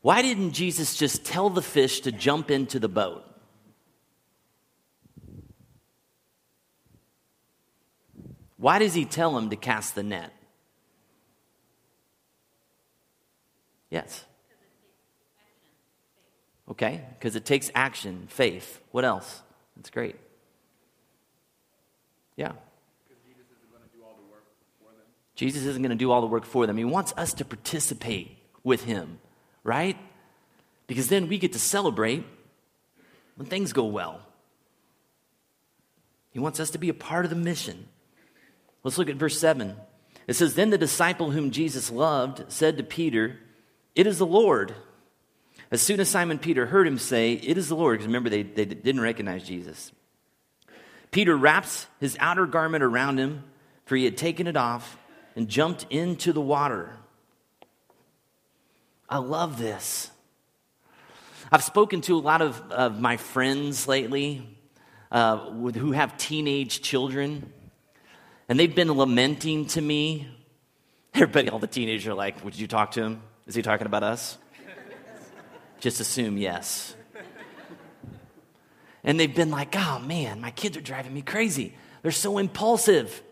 Why 0.02 0.22
didn't 0.22 0.52
Jesus 0.52 0.96
just 0.96 1.24
tell 1.24 1.50
the 1.50 1.62
fish 1.62 2.02
to 2.02 2.12
jump 2.12 2.52
into 2.52 2.80
the 2.80 2.90
boat? 2.90 3.24
Why 8.62 8.80
does 8.80 8.94
he 8.94 9.04
tell 9.04 9.34
them 9.34 9.50
to 9.50 9.58
cast 9.58 9.96
the 9.96 10.04
net? 10.04 10.32
Yes. 13.90 14.24
Okay, 16.70 17.04
because 17.20 17.36
it 17.36 17.44
takes 17.44 17.70
action, 17.76 18.28
faith. 18.30 18.80
What 18.92 19.04
else? 19.04 19.42
That's 19.76 19.90
great. 19.90 20.16
Yeah. 22.38 22.54
Jesus 25.36 25.66
isn't 25.66 25.82
going 25.82 25.90
to 25.90 25.96
do 25.96 26.12
all 26.12 26.22
the 26.22 26.28
work 26.28 26.46
for 26.46 26.68
them. 26.68 26.78
He 26.78 26.86
wants 26.86 27.14
us 27.18 27.34
to 27.36 27.46
participate 27.46 28.38
with 28.64 28.86
him 28.86 29.20
right? 29.64 29.98
Because 30.88 31.08
then 31.08 31.28
we 31.28 31.38
get 31.38 31.54
to 31.54 31.60
celebrate 31.60 32.26
when 33.36 33.48
things 33.48 33.74
go 33.74 33.86
well. 33.86 34.22
He 36.32 36.40
wants 36.40 36.60
us 36.60 36.72
to 36.72 36.78
be 36.78 36.90
a 36.90 36.94
part 36.94 37.26
of 37.26 37.30
the 37.30 37.38
mission. 37.38 37.88
Let's 38.84 38.98
look 38.98 39.10
at 39.10 39.16
verse 39.16 39.40
7. 39.40 39.76
It 40.28 40.34
says, 40.34 40.56
Then 40.56 40.70
the 40.70 40.78
disciple 40.78 41.32
whom 41.32 41.52
Jesus 41.52 41.92
loved 41.92 42.52
said 42.52 42.78
to 42.78 42.84
Peter, 42.84 43.38
It 43.96 44.08
is 44.08 44.18
the 44.18 44.26
Lord. 44.26 44.74
As 45.72 45.82
soon 45.82 46.00
as 46.00 46.10
Simon 46.10 46.40
Peter 46.40 46.66
heard 46.66 46.88
him 46.88 46.98
say, 46.98 47.34
It 47.34 47.58
is 47.58 47.70
the 47.70 47.76
Lord, 47.76 47.96
because 47.96 48.08
remember, 48.08 48.30
they, 48.30 48.44
they 48.44 48.66
didn't 48.66 49.02
recognize 49.02 49.44
Jesus. 49.44 49.92
Peter 51.12 51.36
wraps 51.36 51.88
his 52.00 52.18
outer 52.20 52.46
garment 52.46 52.84
around 52.84 53.18
him, 53.18 53.44
for 53.86 53.96
he 53.96 54.06
had 54.06 54.18
taken 54.18 54.48
it 54.48 54.58
off, 54.58 54.98
and 55.36 55.48
jumped 55.48 55.86
into 55.90 56.34
the 56.34 56.42
water. 56.42 56.96
I 59.10 59.18
love 59.18 59.58
this. 59.58 60.10
I've 61.52 61.64
spoken 61.64 62.00
to 62.02 62.16
a 62.16 62.20
lot 62.20 62.42
of, 62.42 62.62
of 62.72 63.02
my 63.02 63.18
friends 63.18 63.86
lately 63.86 64.58
uh, 65.12 65.50
with, 65.54 65.76
who 65.76 65.92
have 65.92 66.18
teenage 66.18 66.82
children, 66.82 67.52
and 68.52 68.60
they've 68.60 68.76
been 68.76 68.92
lamenting 68.92 69.66
to 69.66 69.80
me. 69.80 70.28
Everybody, 71.14 71.48
all 71.48 71.60
the 71.60 71.68
teenagers 71.68 72.06
are 72.08 72.14
like, 72.14 72.44
Would 72.44 72.60
you 72.60 72.68
talk 72.68 72.92
to 72.92 73.02
him? 73.02 73.22
Is 73.48 73.56
he 73.56 73.62
talking 73.62 73.88
about 73.88 74.04
us? 74.04 74.38
Just 75.80 76.02
assume 76.02 76.38
yes. 76.38 76.94
And 79.06 79.18
they've 79.18 79.34
been 79.34 79.52
like, 79.52 79.74
Oh 79.78 80.00
man, 80.00 80.42
my 80.42 80.52
kids 80.52 80.76
are 80.76 80.82
driving 80.82 81.14
me 81.14 81.22
crazy. 81.22 81.78
They're 82.02 82.12
so 82.12 82.40
impulsive. 82.40 83.24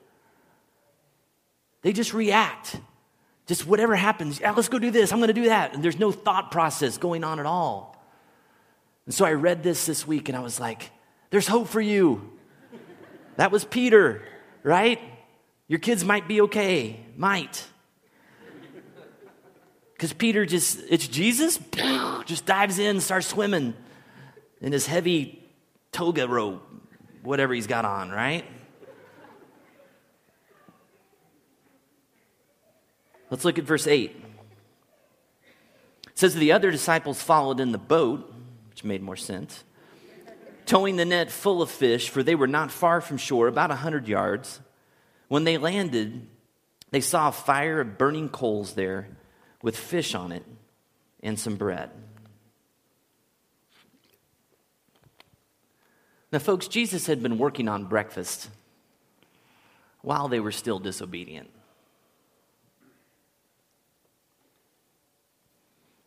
They 1.81 1.91
just 1.91 2.13
react. 2.13 2.79
Just 3.45 3.67
whatever 3.67 3.97
happens, 3.97 4.39
yeah, 4.39 4.51
let's 4.51 4.69
go 4.69 4.79
do 4.79 4.89
this, 4.89 5.11
I'm 5.11 5.19
to 5.19 5.33
do 5.33 5.47
that. 5.47 5.73
And 5.73 5.83
there's 5.83 5.99
no 5.99 6.13
thought 6.13 6.49
process 6.49 6.97
going 6.97 7.25
on 7.25 7.41
at 7.41 7.45
all. 7.45 8.01
And 9.05 9.13
so 9.13 9.25
I 9.25 9.33
read 9.33 9.63
this 9.63 9.85
this 9.85 10.07
week 10.07 10.29
and 10.29 10.37
I 10.37 10.41
was 10.41 10.61
like, 10.61 10.91
there's 11.29 11.47
hope 11.47 11.67
for 11.67 11.81
you. 11.81 12.31
That 13.35 13.51
was 13.51 13.65
Peter, 13.65 14.21
right? 14.63 15.01
Your 15.69 15.79
kids 15.79 16.03
might 16.03 16.27
be 16.27 16.41
okay. 16.41 16.99
Might. 17.15 17.65
Because 19.93 20.11
Peter 20.11 20.45
just, 20.45 20.79
it's 20.89 21.07
Jesus, 21.07 21.59
just 22.25 22.45
dives 22.45 22.79
in, 22.79 22.99
starts 22.99 23.27
swimming 23.27 23.73
in 24.61 24.71
his 24.71 24.87
heavy 24.87 25.47
toga 25.91 26.27
robe, 26.27 26.61
whatever 27.21 27.53
he's 27.53 27.67
got 27.67 27.85
on, 27.85 28.09
right? 28.09 28.45
Let's 33.29 33.45
look 33.45 33.59
at 33.59 33.65
verse 33.65 33.85
8. 33.85 34.15
It 36.07 36.17
says 36.17 36.33
the 36.33 36.53
other 36.53 36.71
disciples 36.71 37.21
followed 37.21 37.59
in 37.59 37.71
the 37.71 37.77
boat, 37.77 38.33
which 38.69 38.83
made 38.83 39.03
more 39.03 39.17
sense, 39.17 39.63
towing 40.65 40.95
the 40.95 41.05
net 41.05 41.29
full 41.29 41.61
of 41.61 41.69
fish, 41.69 42.09
for 42.09 42.23
they 42.23 42.35
were 42.35 42.47
not 42.47 42.71
far 42.71 43.01
from 43.01 43.17
shore, 43.17 43.47
about 43.47 43.69
a 43.69 43.75
hundred 43.75 44.07
yards. 44.07 44.61
When 45.29 45.45
they 45.45 45.57
landed, 45.57 46.27
they 46.91 47.01
saw 47.01 47.29
a 47.29 47.31
fire 47.31 47.79
of 47.79 47.97
burning 47.97 48.29
coals 48.29 48.73
there 48.73 49.07
with 49.61 49.77
fish 49.77 50.13
on 50.15 50.31
it 50.33 50.43
and 51.21 51.39
some 51.39 51.55
bread. 51.55 51.91
Now, 56.31 56.39
folks, 56.39 56.67
Jesus 56.67 57.07
had 57.07 57.23
been 57.23 57.37
working 57.37 57.67
on 57.67 57.85
breakfast 57.85 58.49
while 60.01 60.27
they 60.27 60.39
were 60.39 60.51
still 60.51 60.79
disobedient. 60.79 61.49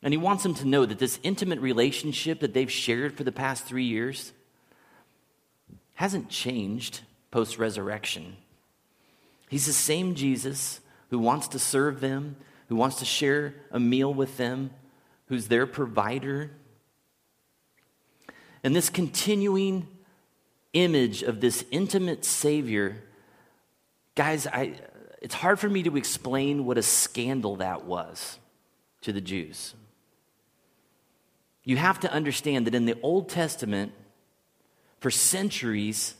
And 0.02 0.12
he 0.12 0.18
wants 0.18 0.42
them 0.42 0.54
to 0.54 0.66
know 0.66 0.84
that 0.84 0.98
this 0.98 1.20
intimate 1.22 1.60
relationship 1.60 2.40
that 2.40 2.54
they've 2.54 2.70
shared 2.70 3.16
for 3.16 3.22
the 3.22 3.30
past 3.30 3.64
three 3.64 3.84
years 3.84 4.32
hasn't 5.94 6.28
changed 6.28 7.00
post 7.30 7.58
resurrection. 7.58 8.36
He's 9.52 9.66
the 9.66 9.74
same 9.74 10.14
Jesus 10.14 10.80
who 11.10 11.18
wants 11.18 11.48
to 11.48 11.58
serve 11.58 12.00
them, 12.00 12.36
who 12.70 12.76
wants 12.76 13.00
to 13.00 13.04
share 13.04 13.54
a 13.70 13.78
meal 13.78 14.14
with 14.14 14.38
them, 14.38 14.70
who's 15.26 15.48
their 15.48 15.66
provider. 15.66 16.52
And 18.64 18.74
this 18.74 18.88
continuing 18.88 19.88
image 20.72 21.22
of 21.22 21.42
this 21.42 21.66
intimate 21.70 22.24
Savior, 22.24 23.04
guys, 24.14 24.46
I, 24.46 24.80
it's 25.20 25.34
hard 25.34 25.60
for 25.60 25.68
me 25.68 25.82
to 25.82 25.98
explain 25.98 26.64
what 26.64 26.78
a 26.78 26.82
scandal 26.82 27.56
that 27.56 27.84
was 27.84 28.38
to 29.02 29.12
the 29.12 29.20
Jews. 29.20 29.74
You 31.62 31.76
have 31.76 32.00
to 32.00 32.10
understand 32.10 32.66
that 32.66 32.74
in 32.74 32.86
the 32.86 32.98
Old 33.02 33.28
Testament, 33.28 33.92
for 35.00 35.10
centuries, 35.10 36.14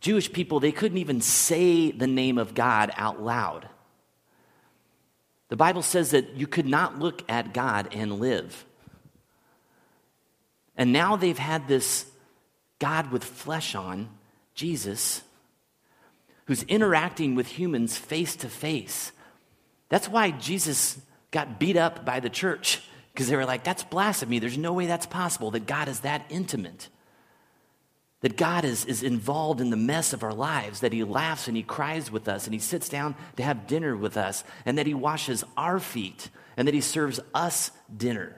Jewish 0.00 0.32
people, 0.32 0.60
they 0.60 0.72
couldn't 0.72 0.98
even 0.98 1.20
say 1.20 1.90
the 1.90 2.06
name 2.06 2.38
of 2.38 2.54
God 2.54 2.92
out 2.96 3.20
loud. 3.20 3.68
The 5.48 5.56
Bible 5.56 5.82
says 5.82 6.10
that 6.10 6.36
you 6.36 6.46
could 6.46 6.66
not 6.66 6.98
look 6.98 7.28
at 7.28 7.54
God 7.54 7.88
and 7.92 8.20
live. 8.20 8.64
And 10.76 10.92
now 10.92 11.16
they've 11.16 11.38
had 11.38 11.66
this 11.66 12.06
God 12.78 13.10
with 13.10 13.24
flesh 13.24 13.74
on, 13.74 14.08
Jesus, 14.54 15.22
who's 16.44 16.62
interacting 16.64 17.34
with 17.34 17.46
humans 17.46 17.96
face 17.96 18.36
to 18.36 18.48
face. 18.48 19.10
That's 19.88 20.08
why 20.08 20.30
Jesus 20.30 21.00
got 21.30 21.58
beat 21.58 21.76
up 21.76 22.04
by 22.04 22.20
the 22.20 22.30
church, 22.30 22.80
because 23.12 23.28
they 23.28 23.36
were 23.36 23.44
like, 23.44 23.64
that's 23.64 23.82
blasphemy. 23.82 24.38
There's 24.38 24.58
no 24.58 24.72
way 24.72 24.86
that's 24.86 25.06
possible 25.06 25.50
that 25.52 25.66
God 25.66 25.88
is 25.88 26.00
that 26.00 26.24
intimate. 26.30 26.88
That 28.20 28.36
God 28.36 28.64
is, 28.64 28.84
is 28.84 29.02
involved 29.02 29.60
in 29.60 29.70
the 29.70 29.76
mess 29.76 30.12
of 30.12 30.24
our 30.24 30.34
lives, 30.34 30.80
that 30.80 30.92
He 30.92 31.04
laughs 31.04 31.46
and 31.46 31.56
He 31.56 31.62
cries 31.62 32.10
with 32.10 32.28
us, 32.28 32.46
and 32.46 32.54
He 32.54 32.60
sits 32.60 32.88
down 32.88 33.14
to 33.36 33.42
have 33.42 33.66
dinner 33.66 33.96
with 33.96 34.16
us, 34.16 34.42
and 34.66 34.76
that 34.78 34.86
He 34.86 34.94
washes 34.94 35.44
our 35.56 35.78
feet, 35.78 36.28
and 36.56 36.66
that 36.66 36.74
He 36.74 36.80
serves 36.80 37.20
us 37.34 37.70
dinner. 37.96 38.34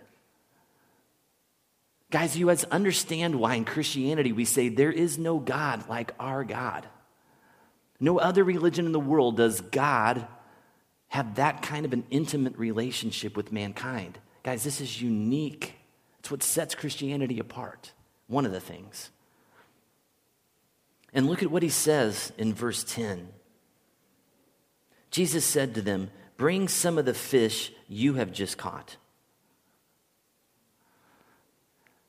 Guys, 2.10 2.36
you 2.36 2.46
guys 2.46 2.64
understand 2.64 3.36
why 3.36 3.54
in 3.54 3.64
Christianity 3.64 4.32
we 4.32 4.44
say 4.44 4.68
there 4.68 4.92
is 4.92 5.16
no 5.16 5.38
God 5.38 5.88
like 5.88 6.12
our 6.18 6.44
God. 6.44 6.86
No 8.00 8.18
other 8.18 8.42
religion 8.42 8.86
in 8.86 8.92
the 8.92 8.98
world 8.98 9.36
does 9.36 9.60
God 9.60 10.26
have 11.08 11.36
that 11.36 11.62
kind 11.62 11.84
of 11.84 11.92
an 11.92 12.04
intimate 12.10 12.56
relationship 12.58 13.36
with 13.36 13.52
mankind. 13.52 14.18
Guys, 14.42 14.64
this 14.64 14.80
is 14.80 15.00
unique. 15.00 15.74
It's 16.18 16.30
what 16.30 16.42
sets 16.42 16.74
Christianity 16.74 17.38
apart. 17.38 17.92
One 18.26 18.46
of 18.46 18.52
the 18.52 18.60
things. 18.60 19.10
And 21.12 21.26
look 21.26 21.42
at 21.42 21.50
what 21.50 21.62
he 21.62 21.68
says 21.68 22.32
in 22.38 22.54
verse 22.54 22.84
10. 22.84 23.28
Jesus 25.10 25.44
said 25.44 25.74
to 25.74 25.82
them, 25.82 26.10
Bring 26.36 26.68
some 26.68 26.98
of 26.98 27.04
the 27.04 27.14
fish 27.14 27.72
you 27.88 28.14
have 28.14 28.32
just 28.32 28.56
caught. 28.56 28.96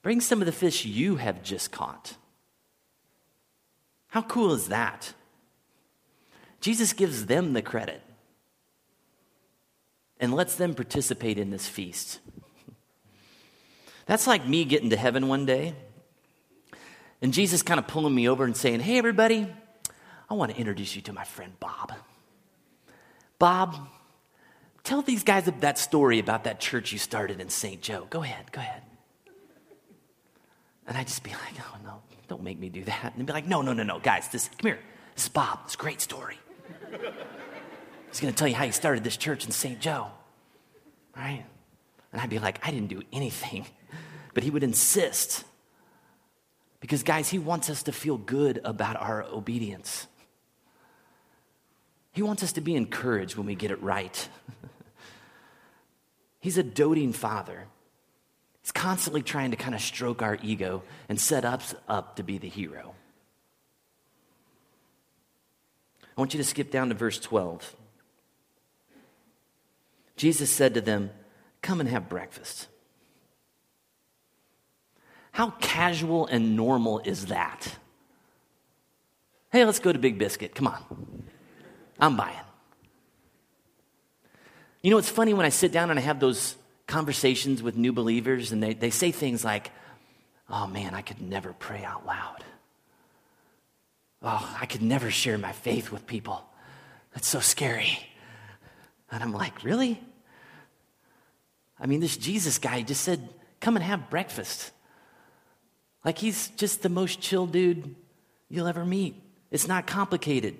Bring 0.01 0.21
some 0.21 0.41
of 0.41 0.45
the 0.45 0.51
fish 0.51 0.85
you 0.85 1.17
have 1.17 1.43
just 1.43 1.71
caught. 1.71 2.15
How 4.07 4.21
cool 4.21 4.53
is 4.53 4.69
that? 4.69 5.13
Jesus 6.59 6.93
gives 6.93 7.25
them 7.25 7.53
the 7.53 7.61
credit 7.61 8.01
and 10.19 10.33
lets 10.33 10.55
them 10.55 10.75
participate 10.75 11.39
in 11.39 11.49
this 11.49 11.67
feast. 11.67 12.19
That's 14.05 14.27
like 14.27 14.47
me 14.47 14.65
getting 14.65 14.91
to 14.91 14.97
heaven 14.97 15.27
one 15.27 15.45
day 15.45 15.75
and 17.21 17.33
Jesus 17.33 17.61
kind 17.61 17.79
of 17.79 17.87
pulling 17.87 18.15
me 18.15 18.27
over 18.27 18.43
and 18.43 18.55
saying, 18.55 18.79
Hey, 18.79 18.97
everybody, 18.97 19.47
I 20.29 20.33
want 20.33 20.51
to 20.51 20.57
introduce 20.57 20.95
you 20.95 21.01
to 21.03 21.13
my 21.13 21.23
friend 21.23 21.53
Bob. 21.59 21.93
Bob, 23.37 23.75
tell 24.83 25.01
these 25.01 25.23
guys 25.23 25.45
that 25.45 25.77
story 25.77 26.19
about 26.19 26.43
that 26.45 26.59
church 26.59 26.91
you 26.91 26.97
started 26.97 27.39
in 27.39 27.49
St. 27.49 27.81
Joe. 27.81 28.07
Go 28.09 28.23
ahead, 28.23 28.51
go 28.51 28.61
ahead. 28.61 28.83
And 30.87 30.97
I'd 30.97 31.07
just 31.07 31.23
be 31.23 31.31
like, 31.31 31.59
Oh, 31.59 31.77
no, 31.83 32.01
don't 32.27 32.43
make 32.43 32.59
me 32.59 32.69
do 32.69 32.83
that. 32.85 33.13
And 33.15 33.25
be 33.25 33.33
like, 33.33 33.47
No, 33.47 33.61
no, 33.61 33.73
no, 33.73 33.83
no, 33.83 33.99
guys, 33.99 34.27
this, 34.29 34.49
come 34.57 34.71
here. 34.71 34.79
This 35.15 35.25
is 35.25 35.29
Bob. 35.29 35.59
It's 35.65 35.75
a 35.75 35.77
great 35.77 36.01
story. 36.01 36.37
He's 38.09 38.19
going 38.19 38.33
to 38.33 38.37
tell 38.37 38.47
you 38.47 38.55
how 38.55 38.65
he 38.65 38.71
started 38.71 39.03
this 39.03 39.15
church 39.15 39.45
in 39.45 39.51
St. 39.51 39.79
Joe. 39.79 40.07
Right? 41.15 41.45
And 42.11 42.21
I'd 42.21 42.29
be 42.29 42.39
like, 42.39 42.65
I 42.67 42.71
didn't 42.71 42.89
do 42.89 43.01
anything. 43.13 43.65
But 44.33 44.43
he 44.43 44.49
would 44.49 44.63
insist. 44.63 45.45
Because, 46.81 47.03
guys, 47.03 47.29
He 47.29 47.39
wants 47.39 47.69
us 47.69 47.83
to 47.83 47.93
feel 47.93 48.17
good 48.17 48.59
about 48.65 48.99
our 48.99 49.23
obedience. 49.23 50.07
He 52.11 52.21
wants 52.21 52.43
us 52.43 52.51
to 52.53 52.61
be 52.61 52.75
encouraged 52.75 53.37
when 53.37 53.47
we 53.47 53.55
get 53.55 53.71
it 53.71 53.81
right. 53.81 54.27
He's 56.41 56.57
a 56.57 56.63
doting 56.63 57.13
father. 57.13 57.67
He's 58.61 58.71
constantly 58.71 59.21
trying 59.21 59.51
to 59.51 59.57
kind 59.57 59.73
of 59.73 59.81
stroke 59.81 60.21
our 60.21 60.37
ego 60.41 60.83
and 61.07 61.19
set 61.19 61.45
us 61.45 61.73
up 61.87 62.17
to 62.17 62.23
be 62.23 62.37
the 62.37 62.49
hero. 62.49 62.93
I 66.17 66.21
want 66.21 66.33
you 66.33 66.39
to 66.39 66.43
skip 66.43 66.71
down 66.71 66.89
to 66.89 66.95
verse 66.95 67.19
12. 67.19 67.75
Jesus 70.17 70.51
said 70.51 70.73
to 70.73 70.81
them, 70.81 71.11
Come 71.61 71.79
and 71.79 71.89
have 71.89 72.09
breakfast. 72.09 72.67
How 75.31 75.51
casual 75.61 76.27
and 76.27 76.55
normal 76.55 76.99
is 76.99 77.27
that? 77.27 77.77
Hey, 79.51 79.65
let's 79.65 79.79
go 79.79 79.91
to 79.91 79.99
Big 79.99 80.17
Biscuit. 80.17 80.55
Come 80.55 80.67
on. 80.67 81.23
I'm 81.99 82.15
buying. 82.15 82.35
You 84.81 84.91
know, 84.91 84.97
it's 84.97 85.09
funny 85.09 85.33
when 85.33 85.45
I 85.45 85.49
sit 85.49 85.71
down 85.71 85.89
and 85.89 85.99
I 85.99 86.01
have 86.01 86.19
those 86.19 86.55
conversations 86.87 87.61
with 87.61 87.77
new 87.77 87.93
believers 87.93 88.51
and 88.51 88.61
they, 88.61 88.73
they 88.73 88.89
say 88.89 89.11
things 89.11 89.45
like, 89.45 89.71
oh 90.49 90.67
man, 90.67 90.93
I 90.93 91.01
could 91.01 91.21
never 91.21 91.53
pray 91.53 91.83
out 91.83 92.05
loud. 92.05 92.43
Oh, 94.23 94.57
I 94.59 94.65
could 94.65 94.81
never 94.81 95.09
share 95.09 95.37
my 95.37 95.51
faith 95.51 95.91
with 95.91 96.05
people. 96.05 96.43
That's 97.13 97.27
so 97.27 97.39
scary. 97.39 97.99
And 99.11 99.21
I'm 99.23 99.33
like, 99.33 99.63
really? 99.63 100.01
I 101.79 101.85
mean, 101.87 101.99
this 101.99 102.17
Jesus 102.17 102.57
guy 102.57 102.81
just 102.81 103.01
said, 103.01 103.27
come 103.59 103.75
and 103.75 103.83
have 103.83 104.09
breakfast. 104.09 104.71
Like 106.03 106.17
he's 106.17 106.49
just 106.49 106.81
the 106.81 106.89
most 106.89 107.21
chill 107.21 107.45
dude 107.45 107.95
you'll 108.49 108.67
ever 108.67 108.85
meet. 108.85 109.15
It's 109.51 109.67
not 109.67 109.85
complicated. 109.85 110.55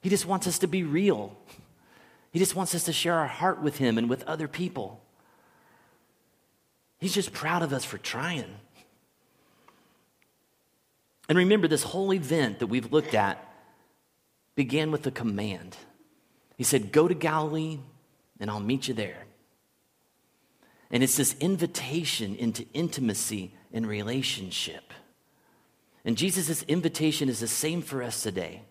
He 0.00 0.08
just 0.08 0.26
wants 0.26 0.46
us 0.46 0.58
to 0.60 0.66
be 0.66 0.82
real. 0.82 1.36
He 2.32 2.38
just 2.38 2.56
wants 2.56 2.74
us 2.74 2.84
to 2.84 2.92
share 2.92 3.14
our 3.14 3.26
heart 3.26 3.60
with 3.60 3.76
him 3.76 3.98
and 3.98 4.08
with 4.08 4.22
other 4.24 4.48
people. 4.48 5.00
He's 6.98 7.14
just 7.14 7.32
proud 7.32 7.62
of 7.62 7.72
us 7.72 7.84
for 7.84 7.98
trying. 7.98 8.54
And 11.28 11.38
remember, 11.38 11.68
this 11.68 11.82
whole 11.82 12.12
event 12.12 12.58
that 12.60 12.68
we've 12.68 12.92
looked 12.92 13.14
at 13.14 13.38
began 14.54 14.90
with 14.90 15.06
a 15.06 15.10
command. 15.10 15.76
He 16.56 16.64
said, 16.64 16.92
Go 16.92 17.08
to 17.08 17.14
Galilee, 17.14 17.78
and 18.40 18.50
I'll 18.50 18.60
meet 18.60 18.88
you 18.88 18.94
there. 18.94 19.24
And 20.90 21.02
it's 21.02 21.16
this 21.16 21.34
invitation 21.40 22.36
into 22.36 22.66
intimacy 22.74 23.54
and 23.72 23.86
relationship. 23.86 24.92
And 26.04 26.16
Jesus' 26.16 26.62
invitation 26.64 27.28
is 27.28 27.40
the 27.40 27.48
same 27.48 27.82
for 27.82 28.02
us 28.02 28.22
today. 28.22 28.62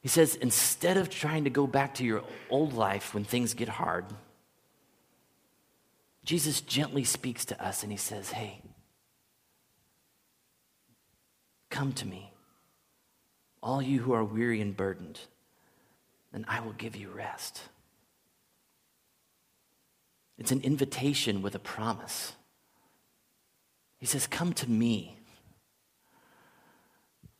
He 0.00 0.08
says, 0.08 0.34
instead 0.36 0.96
of 0.96 1.10
trying 1.10 1.44
to 1.44 1.50
go 1.50 1.66
back 1.66 1.94
to 1.94 2.04
your 2.04 2.24
old 2.50 2.72
life 2.72 3.14
when 3.14 3.24
things 3.24 3.54
get 3.54 3.68
hard, 3.68 4.04
Jesus 6.24 6.60
gently 6.60 7.04
speaks 7.04 7.44
to 7.46 7.64
us 7.64 7.82
and 7.82 7.90
he 7.90 7.98
says, 7.98 8.30
Hey, 8.30 8.60
come 11.70 11.92
to 11.94 12.06
me, 12.06 12.32
all 13.62 13.82
you 13.82 14.00
who 14.00 14.12
are 14.12 14.24
weary 14.24 14.60
and 14.60 14.76
burdened, 14.76 15.20
and 16.32 16.44
I 16.48 16.60
will 16.60 16.72
give 16.72 16.96
you 16.96 17.10
rest. 17.10 17.62
It's 20.38 20.52
an 20.52 20.62
invitation 20.62 21.42
with 21.42 21.54
a 21.54 21.60
promise. 21.60 22.32
He 24.02 24.06
says, 24.06 24.26
Come 24.26 24.52
to 24.54 24.68
me. 24.68 25.16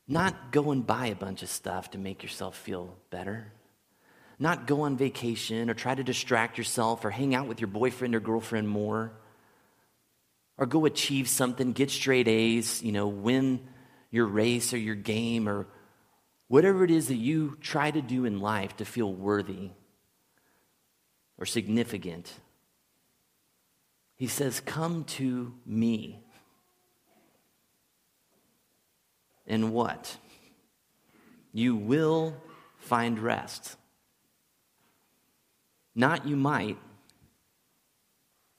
Not 0.07 0.53
go 0.53 0.71
and 0.71 0.87
buy 0.87 1.07
a 1.07 1.15
bunch 1.15 1.43
of 1.43 1.49
stuff 1.49 1.91
to 1.91 1.97
make 1.97 2.23
yourself 2.23 2.55
feel 2.57 2.95
better. 3.09 3.51
Not 4.39 4.65
go 4.65 4.83
on 4.83 4.95
vacation 4.95 5.69
or 5.69 5.73
try 5.73 5.93
to 5.93 6.05
distract 6.05 6.57
yourself 6.57 7.03
or 7.03 7.09
hang 7.09 7.35
out 7.35 7.49
with 7.49 7.59
your 7.59 7.67
boyfriend 7.67 8.15
or 8.15 8.21
girlfriend 8.21 8.69
more. 8.69 9.11
Or 10.57 10.65
go 10.65 10.85
achieve 10.85 11.27
something, 11.27 11.73
get 11.73 11.91
straight 11.91 12.29
A's, 12.29 12.81
you 12.81 12.93
know, 12.93 13.09
win 13.09 13.67
your 14.09 14.25
race 14.25 14.73
or 14.73 14.77
your 14.77 14.95
game 14.95 15.49
or 15.49 15.67
whatever 16.47 16.85
it 16.85 16.91
is 16.91 17.09
that 17.09 17.15
you 17.15 17.57
try 17.59 17.91
to 17.91 18.01
do 18.01 18.23
in 18.23 18.39
life 18.39 18.77
to 18.77 18.85
feel 18.85 19.11
worthy 19.11 19.71
or 21.37 21.45
significant. 21.45 22.31
He 24.15 24.27
says, 24.27 24.61
Come 24.61 25.03
to 25.19 25.55
me. 25.65 26.23
And 29.47 29.73
what? 29.73 30.17
You 31.51 31.75
will 31.75 32.35
find 32.77 33.19
rest. 33.19 33.75
Not 35.95 36.27
you 36.27 36.35
might, 36.35 36.77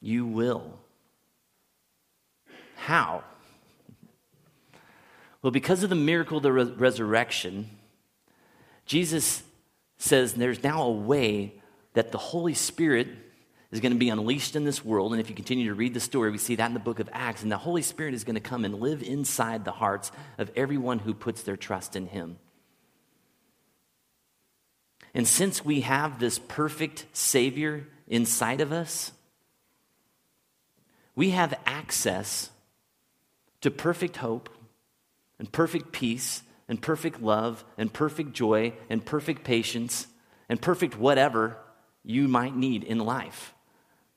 you 0.01 0.27
will. 0.27 0.79
How? 2.77 3.25
Well, 5.43 5.51
because 5.51 5.83
of 5.83 5.91
the 5.91 5.97
miracle 5.97 6.37
of 6.37 6.43
the 6.43 6.53
re- 6.53 6.65
resurrection, 6.65 7.71
Jesus 8.87 9.43
says 9.99 10.35
there's 10.35 10.63
now 10.63 10.83
a 10.83 10.93
way 10.93 11.55
that 11.95 12.13
the 12.13 12.19
Holy 12.19 12.55
Spirit 12.55 13.09
is 13.75 13.81
going 13.81 13.93
to 13.93 13.99
be 13.99 14.09
unleashed 14.09 14.55
in 14.55 14.63
this 14.63 14.85
world. 14.85 15.11
And 15.11 15.21
if 15.21 15.29
you 15.29 15.35
continue 15.35 15.67
to 15.67 15.75
read 15.75 15.95
the 15.95 16.01
story, 16.01 16.31
we 16.31 16.39
see 16.39 16.55
that 16.55 16.69
in 16.69 16.75
the 16.75 16.81
book 16.81 17.01
of 17.01 17.09
Acts. 17.13 17.43
And 17.43 17.51
the 17.51 17.59
Holy 17.59 17.83
Spirit 17.83 18.15
is 18.15 18.23
going 18.23 18.37
to 18.37 18.41
come 18.41 18.65
and 18.65 18.79
live 18.79 19.03
inside 19.03 19.65
the 19.65 19.73
hearts 19.73 20.13
of 20.39 20.53
everyone 20.55 21.01
who 21.01 21.13
puts 21.13 21.43
their 21.43 21.57
trust 21.57 21.97
in 21.97 22.07
Him. 22.07 22.39
And 25.13 25.27
since 25.27 25.65
we 25.65 25.81
have 25.81 26.21
this 26.21 26.39
perfect 26.39 27.07
Savior 27.13 27.89
inside 28.07 28.61
of 28.61 28.73
us, 28.73 29.11
we 31.17 31.31
have 31.31 31.59
access 31.67 32.51
to 33.61 33.73
perfect 33.73 34.19
hope 34.19 34.51
and 35.41 35.51
perfect 35.51 35.91
peace 35.91 36.45
and 36.69 36.81
perfect 36.81 37.21
love 37.21 37.65
and 37.77 37.93
perfect 37.93 38.35
joy 38.35 38.73
and 38.89 39.05
perfect 39.05 39.43
patience 39.43 40.07
and 40.49 40.63
perfect 40.63 40.97
whatever 40.97 41.57
you 42.05 42.29
might 42.29 42.55
need 42.55 42.85
in 42.85 43.01
life. 43.01 43.54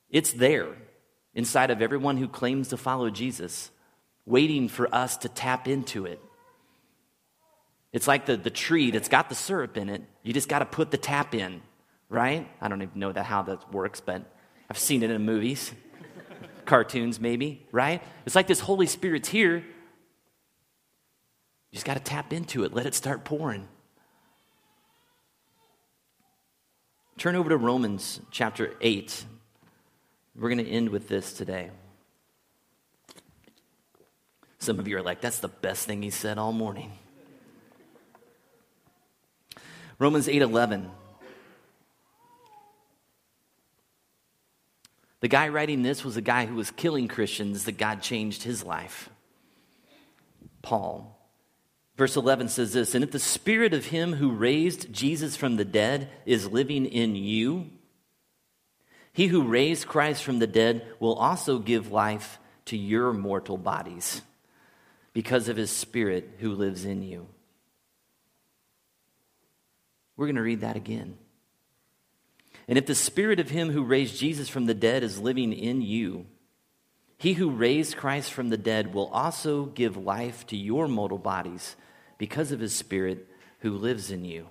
It's 0.09 0.31
there 0.31 0.75
inside 1.33 1.69
of 1.69 1.81
everyone 1.81 2.17
who 2.17 2.27
claims 2.27 2.69
to 2.69 2.77
follow 2.77 3.09
Jesus, 3.09 3.69
waiting 4.25 4.67
for 4.67 4.93
us 4.93 5.17
to 5.17 5.29
tap 5.29 5.67
into 5.67 6.05
it. 6.05 6.21
It's 7.93 8.07
like 8.07 8.25
the, 8.25 8.37
the 8.37 8.49
tree 8.49 8.91
that's 8.91 9.09
got 9.09 9.29
the 9.29 9.35
syrup 9.35 9.77
in 9.77 9.89
it. 9.89 10.03
You 10.23 10.33
just 10.33 10.49
got 10.49 10.59
to 10.59 10.65
put 10.65 10.91
the 10.91 10.97
tap 10.97 11.33
in, 11.33 11.61
right? 12.09 12.47
I 12.61 12.67
don't 12.67 12.81
even 12.81 12.99
know 12.99 13.11
that, 13.11 13.25
how 13.25 13.43
that 13.43 13.73
works, 13.73 14.01
but 14.01 14.23
I've 14.69 14.77
seen 14.77 15.03
it 15.03 15.11
in 15.11 15.25
movies, 15.25 15.73
cartoons 16.65 17.19
maybe, 17.19 17.65
right? 17.71 18.01
It's 18.25 18.35
like 18.35 18.47
this 18.47 18.59
Holy 18.59 18.87
Spirit's 18.87 19.29
here. 19.29 19.57
You 19.57 19.63
just 21.73 21.85
got 21.85 21.95
to 21.95 22.03
tap 22.03 22.33
into 22.33 22.63
it, 22.63 22.73
let 22.73 22.85
it 22.85 22.93
start 22.93 23.23
pouring. 23.25 23.67
Turn 27.17 27.35
over 27.35 27.49
to 27.49 27.57
Romans 27.57 28.21
chapter 28.31 28.75
8. 28.79 29.25
We're 30.37 30.49
going 30.49 30.63
to 30.63 30.71
end 30.71 30.89
with 30.89 31.07
this 31.07 31.33
today. 31.33 31.71
Some 34.59 34.79
of 34.79 34.87
you 34.87 34.97
are 34.97 35.01
like, 35.01 35.19
that's 35.19 35.39
the 35.39 35.47
best 35.47 35.87
thing 35.87 36.03
he 36.03 36.11
said 36.11 36.37
all 36.37 36.51
morning. 36.51 36.91
Romans 39.99 40.27
8:11. 40.27 40.89
The 45.21 45.27
guy 45.27 45.47
writing 45.47 45.81
this 45.81 46.05
was 46.05 46.15
a 46.15 46.21
guy 46.21 46.45
who 46.45 46.55
was 46.55 46.69
killing 46.69 47.07
Christians 47.07 47.65
that 47.65 47.79
God 47.79 48.03
changed 48.03 48.43
his 48.43 48.63
life. 48.63 49.09
Paul. 50.61 51.15
Verse 51.95 52.15
11 52.15 52.49
says 52.49 52.73
this 52.73 52.93
And 52.93 53.03
if 53.03 53.11
the 53.11 53.19
spirit 53.19 53.73
of 53.73 53.87
him 53.87 54.13
who 54.13 54.29
raised 54.29 54.93
Jesus 54.93 55.35
from 55.35 55.55
the 55.55 55.65
dead 55.65 56.09
is 56.27 56.51
living 56.51 56.85
in 56.85 57.15
you, 57.15 57.71
he 59.17 59.25
who 59.25 59.41
raised 59.41 59.87
Christ 59.87 60.23
from 60.23 60.37
the 60.37 60.45
dead 60.45 60.85
will 60.99 61.15
also 61.15 61.57
give 61.57 61.91
life 61.91 62.37
to 62.65 62.77
your 62.77 63.11
mortal 63.13 63.57
bodies 63.57 64.21
because 65.11 65.49
of 65.49 65.57
his 65.57 65.71
spirit 65.71 66.35
who 66.37 66.51
lives 66.51 66.85
in 66.85 67.01
you. 67.01 67.25
We're 70.15 70.27
going 70.27 70.35
to 70.35 70.43
read 70.43 70.61
that 70.61 70.75
again. 70.75 71.17
And 72.67 72.77
if 72.77 72.85
the 72.85 72.93
spirit 72.93 73.39
of 73.39 73.49
him 73.49 73.71
who 73.71 73.83
raised 73.83 74.19
Jesus 74.19 74.49
from 74.49 74.67
the 74.67 74.75
dead 74.75 75.01
is 75.01 75.17
living 75.17 75.51
in 75.51 75.81
you, 75.81 76.27
he 77.17 77.33
who 77.33 77.49
raised 77.49 77.97
Christ 77.97 78.31
from 78.31 78.49
the 78.49 78.55
dead 78.55 78.93
will 78.93 79.07
also 79.07 79.65
give 79.65 79.97
life 79.97 80.45
to 80.45 80.55
your 80.55 80.87
mortal 80.87 81.17
bodies 81.17 81.75
because 82.19 82.51
of 82.51 82.59
his 82.59 82.75
spirit 82.75 83.27
who 83.61 83.71
lives 83.71 84.11
in 84.11 84.25
you. 84.25 84.45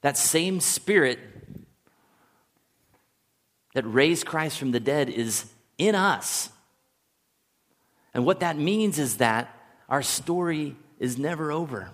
That 0.00 0.16
same 0.16 0.60
spirit 0.60 1.18
that 3.74 3.84
raised 3.84 4.26
Christ 4.26 4.58
from 4.58 4.72
the 4.72 4.80
dead 4.80 5.08
is 5.08 5.52
in 5.76 5.94
us. 5.94 6.50
And 8.14 8.24
what 8.26 8.40
that 8.40 8.56
means 8.56 8.98
is 8.98 9.18
that 9.18 9.54
our 9.88 10.02
story 10.02 10.76
is 10.98 11.18
never 11.18 11.52
over. 11.52 11.90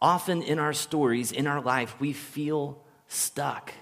Often 0.00 0.42
in 0.42 0.58
our 0.58 0.72
stories, 0.72 1.32
in 1.32 1.46
our 1.46 1.60
life, 1.60 1.98
we 2.00 2.12
feel 2.12 2.82
stuck. 3.08 3.72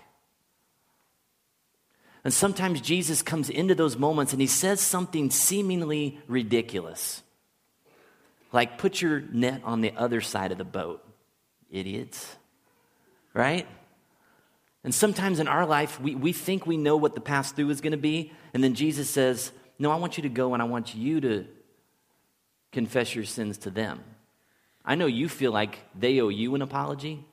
And 2.24 2.34
sometimes 2.34 2.80
Jesus 2.80 3.22
comes 3.22 3.50
into 3.50 3.76
those 3.76 3.96
moments 3.96 4.32
and 4.32 4.40
he 4.40 4.48
says 4.48 4.80
something 4.80 5.30
seemingly 5.30 6.18
ridiculous. 6.26 7.22
Like, 8.50 8.78
put 8.78 9.00
your 9.00 9.20
net 9.20 9.60
on 9.62 9.80
the 9.80 9.92
other 9.92 10.20
side 10.20 10.50
of 10.50 10.58
the 10.58 10.64
boat, 10.64 11.05
idiots. 11.70 12.36
Right? 13.34 13.66
And 14.84 14.94
sometimes 14.94 15.40
in 15.40 15.48
our 15.48 15.66
life, 15.66 16.00
we, 16.00 16.14
we 16.14 16.32
think 16.32 16.66
we 16.66 16.76
know 16.76 16.96
what 16.96 17.14
the 17.14 17.20
pass 17.20 17.52
through 17.52 17.70
is 17.70 17.80
going 17.80 17.90
to 17.92 17.98
be. 17.98 18.32
And 18.54 18.62
then 18.62 18.74
Jesus 18.74 19.10
says, 19.10 19.50
No, 19.78 19.90
I 19.90 19.96
want 19.96 20.16
you 20.16 20.22
to 20.22 20.28
go 20.28 20.54
and 20.54 20.62
I 20.62 20.66
want 20.66 20.94
you 20.94 21.20
to 21.22 21.46
confess 22.72 23.14
your 23.14 23.24
sins 23.24 23.58
to 23.58 23.70
them. 23.70 24.00
I 24.84 24.94
know 24.94 25.06
you 25.06 25.28
feel 25.28 25.50
like 25.50 25.78
they 25.98 26.20
owe 26.20 26.28
you 26.28 26.54
an 26.54 26.62
apology. 26.62 27.24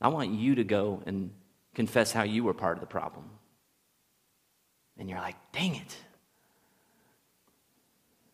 I 0.00 0.08
want 0.08 0.32
you 0.32 0.56
to 0.56 0.64
go 0.64 1.02
and 1.06 1.30
confess 1.74 2.12
how 2.12 2.24
you 2.24 2.42
were 2.42 2.54
part 2.54 2.76
of 2.76 2.80
the 2.80 2.86
problem. 2.86 3.30
And 4.98 5.08
you're 5.08 5.20
like, 5.20 5.36
dang 5.52 5.76
it. 5.76 5.96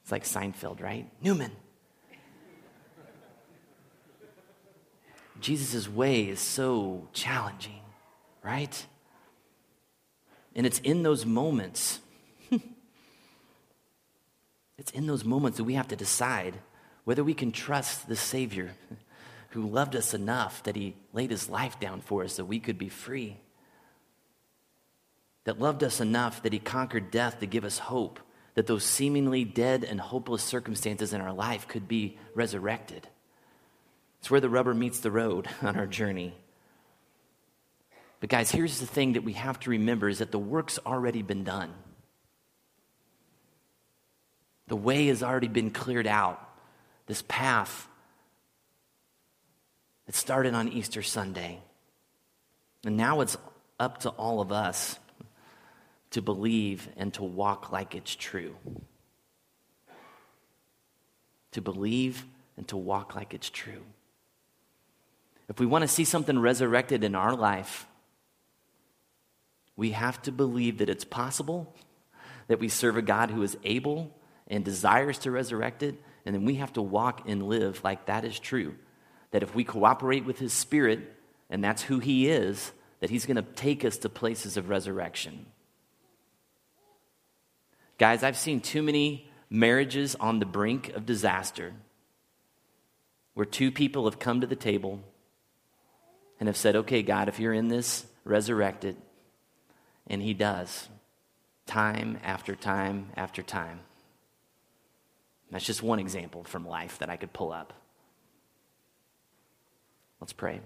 It's 0.03 0.11
like 0.13 0.25
Seinfeld, 0.25 0.81
right? 0.81 1.09
Newman. 1.23 1.53
Jesus' 5.43 5.89
way 5.89 6.29
is 6.29 6.41
so 6.41 7.09
challenging, 7.13 7.81
right? 8.43 8.87
And 10.55 10.67
it's 10.67 10.79
in 10.81 11.03
those 11.03 11.27
moments, 11.27 12.01
it's 14.79 14.93
in 14.93 15.07
those 15.07 15.25
moments 15.25 15.59
that 15.59 15.65
we 15.65 15.75
have 15.75 15.89
to 15.89 15.97
decide 15.97 16.55
whether 17.05 17.25
we 17.25 17.35
can 17.35 17.53
trust 17.53 18.09
the 18.09 18.17
Savior 18.17 18.71
who 19.51 19.69
loved 19.69 19.95
us 19.95 20.15
enough 20.15 20.63
that 20.63 20.77
he 20.77 20.95
laid 21.13 21.31
his 21.31 21.49
life 21.49 21.79
down 21.79 22.01
for 22.01 22.25
us 22.25 22.35
so 22.35 22.45
we 22.45 22.59
could 22.59 22.79
be 22.79 22.89
free, 22.89 23.37
that 25.45 25.61
loved 25.61 25.83
us 25.85 26.01
enough 26.01 26.43
that 26.43 26.53
he 26.53 26.59
conquered 26.59 27.11
death 27.11 27.41
to 27.41 27.47
give 27.47 27.65
us 27.65 27.79
hope, 27.79 28.19
that 28.55 28.67
those 28.67 28.85
seemingly 28.85 29.45
dead 29.45 29.85
and 29.85 30.01
hopeless 30.01 30.43
circumstances 30.43 31.13
in 31.13 31.21
our 31.21 31.33
life 31.33 31.69
could 31.69 31.87
be 31.87 32.17
resurrected. 32.35 33.09
It's 34.23 34.31
where 34.31 34.41
the 34.41 34.49
rubber 34.49 34.73
meets 34.73 35.01
the 35.01 35.11
road 35.11 35.49
on 35.63 35.77
our 35.77 35.87
journey. 35.89 36.33
But, 38.21 38.31
guys, 38.31 38.53
here's 38.53 38.79
the 38.79 38.87
thing 38.87 39.15
that 39.15 39.25
we 39.25 39.33
have 39.33 39.59
to 39.61 39.71
remember 39.71 40.09
is 40.09 40.21
that 40.21 40.31
the 40.31 40.39
work's 40.39 40.79
already 40.87 41.23
been 41.23 41.43
done. 41.43 41.75
The 44.69 44.77
way 44.77 45.09
has 45.09 45.25
already 45.25 45.49
been 45.49 45.73
cleared 45.73 46.07
out. 46.07 46.41
This 47.07 47.25
path 47.27 47.89
it 50.07 50.15
started 50.15 50.55
on 50.55 50.69
Easter 50.69 51.03
Sunday. 51.03 51.59
And 52.85 52.97
now 52.97 53.23
it's 53.23 53.37
up 53.81 53.99
to 53.99 54.11
all 54.11 54.41
of 54.41 54.53
us 54.53 54.99
to 56.11 56.23
believe 56.23 56.89
and 56.97 57.13
to 57.15 57.25
walk 57.25 57.73
like 57.73 57.95
it's 57.95 58.15
true. 58.15 58.55
To 61.53 61.61
believe 61.61 62.25
and 62.57 62.69
to 62.69 62.77
walk 62.77 63.15
like 63.15 63.35
it's 63.35 63.51
true. 63.51 63.83
If 65.49 65.61
we 65.61 65.67
want 65.67 65.83
to 65.83 65.89
see 65.89 66.05
something 66.05 66.39
resurrected 66.39 67.05
in 67.05 67.15
our 67.15 67.35
life, 67.35 67.87
we 69.77 69.91
have 69.91 70.21
to 70.23 70.33
believe 70.33 70.79
that 70.79 70.89
it's 70.89 71.05
possible, 71.05 71.75
that 72.49 72.61
we 72.61 72.69
serve 72.69 72.97
a 72.97 73.03
God 73.03 73.31
who 73.31 73.43
is 73.43 73.57
able 73.65 74.17
and 74.49 74.65
desires 74.65 75.19
to 75.19 75.31
resurrect 75.31 75.83
it, 75.83 75.97
and 76.25 76.35
then 76.35 76.45
we 76.45 76.57
have 76.57 76.73
to 76.75 76.83
walk 76.83 77.29
and 77.29 77.49
live 77.49 77.83
like 77.83 78.07
that 78.07 78.25
is 78.25 78.39
true. 78.39 78.75
That 79.31 79.43
if 79.43 79.55
we 79.55 79.65
cooperate 79.65 80.25
with 80.25 80.39
His 80.39 80.53
Spirit, 80.53 81.01
and 81.51 81.65
that's 81.65 81.83
who 81.83 81.99
He 81.99 82.29
is, 82.29 82.73
that 83.01 83.11
He's 83.11 83.27
going 83.27 83.37
to 83.37 83.43
take 83.43 83.85
us 83.85 83.97
to 83.99 84.09
places 84.09 84.57
of 84.57 84.69
resurrection. 84.69 85.47
Guys, 87.99 88.23
I've 88.23 88.37
seen 88.37 88.61
too 88.61 88.83
many 88.83 89.31
marriages 89.49 90.15
on 90.17 90.39
the 90.39 90.47
brink 90.47 90.91
of 90.91 91.07
disaster 91.07 91.73
where 93.35 93.47
two 93.47 93.71
people 93.71 94.05
have 94.05 94.19
come 94.19 94.41
to 94.41 94.47
the 94.47 94.57
table 94.57 95.01
and 96.43 96.49
have 96.49 96.57
said, 96.57 96.75
Okay, 96.75 97.05
God, 97.05 97.29
if 97.29 97.39
you're 97.39 97.53
in 97.53 97.69
this, 97.69 98.05
resurrect 98.25 98.83
it. 98.85 98.97
And 100.09 100.21
He 100.21 100.35
does, 100.35 100.89
time 101.67 102.19
after 102.25 102.57
time 102.57 103.11
after 103.17 103.45
time. 103.45 103.79
That's 105.53 105.65
just 105.65 105.85
one 105.85 106.01
example 106.01 106.43
from 106.43 106.67
life 106.67 106.99
that 106.99 107.09
I 107.09 107.17
could 107.17 107.33
pull 107.33 107.53
up. 107.53 107.73
Let's 110.21 110.33
pray. 110.33 110.61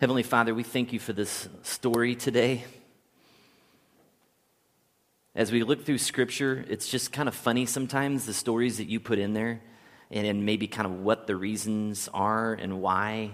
Heavenly 0.00 0.24
Father, 0.24 0.52
we 0.52 0.64
thank 0.64 0.92
you 0.92 0.98
for 0.98 1.12
this 1.12 1.48
story 1.62 2.16
today. 2.16 2.64
As 5.36 5.52
we 5.52 5.62
look 5.62 5.86
through 5.86 5.98
Scripture, 5.98 6.64
it's 6.68 6.88
just 6.88 7.12
kind 7.12 7.28
of 7.28 7.36
funny 7.36 7.64
sometimes 7.64 8.26
the 8.26 8.34
stories 8.34 8.78
that 8.78 8.88
you 8.88 8.98
put 8.98 9.20
in 9.20 9.34
there 9.34 9.60
and, 10.12 10.26
and 10.26 10.46
maybe 10.46 10.66
kind 10.66 10.86
of 10.86 11.00
what 11.00 11.26
the 11.26 11.34
reasons 11.34 12.08
are 12.12 12.52
and 12.52 12.80
why. 12.80 13.30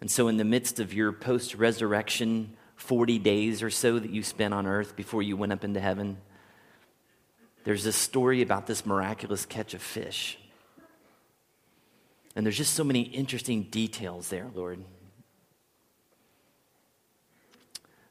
And 0.00 0.10
so, 0.10 0.28
in 0.28 0.36
the 0.36 0.44
midst 0.44 0.80
of 0.80 0.92
your 0.92 1.12
post 1.12 1.54
resurrection 1.54 2.56
40 2.76 3.18
days 3.18 3.62
or 3.62 3.70
so 3.70 3.98
that 3.98 4.10
you 4.10 4.22
spent 4.22 4.54
on 4.54 4.66
earth 4.66 4.96
before 4.96 5.22
you 5.22 5.36
went 5.36 5.52
up 5.52 5.64
into 5.64 5.80
heaven, 5.80 6.18
there's 7.64 7.84
this 7.84 7.96
story 7.96 8.42
about 8.42 8.66
this 8.66 8.86
miraculous 8.86 9.44
catch 9.44 9.74
of 9.74 9.82
fish. 9.82 10.38
And 12.34 12.44
there's 12.44 12.58
just 12.58 12.74
so 12.74 12.84
many 12.84 13.00
interesting 13.00 13.64
details 13.64 14.28
there, 14.28 14.46
Lord. 14.54 14.84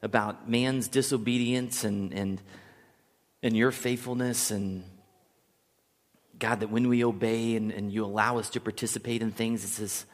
About 0.02 0.48
man's 0.48 0.88
disobedience 0.88 1.84
and, 1.84 2.12
and, 2.12 2.42
and 3.42 3.56
your 3.56 3.70
faithfulness, 3.70 4.50
and 4.50 4.84
God, 6.38 6.60
that 6.60 6.70
when 6.70 6.88
we 6.88 7.04
obey 7.04 7.56
and, 7.56 7.70
and 7.70 7.92
you 7.92 8.04
allow 8.04 8.38
us 8.38 8.50
to 8.50 8.60
participate 8.60 9.22
in 9.22 9.30
things, 9.30 9.64
it's 9.64 9.78
this, 9.78 10.06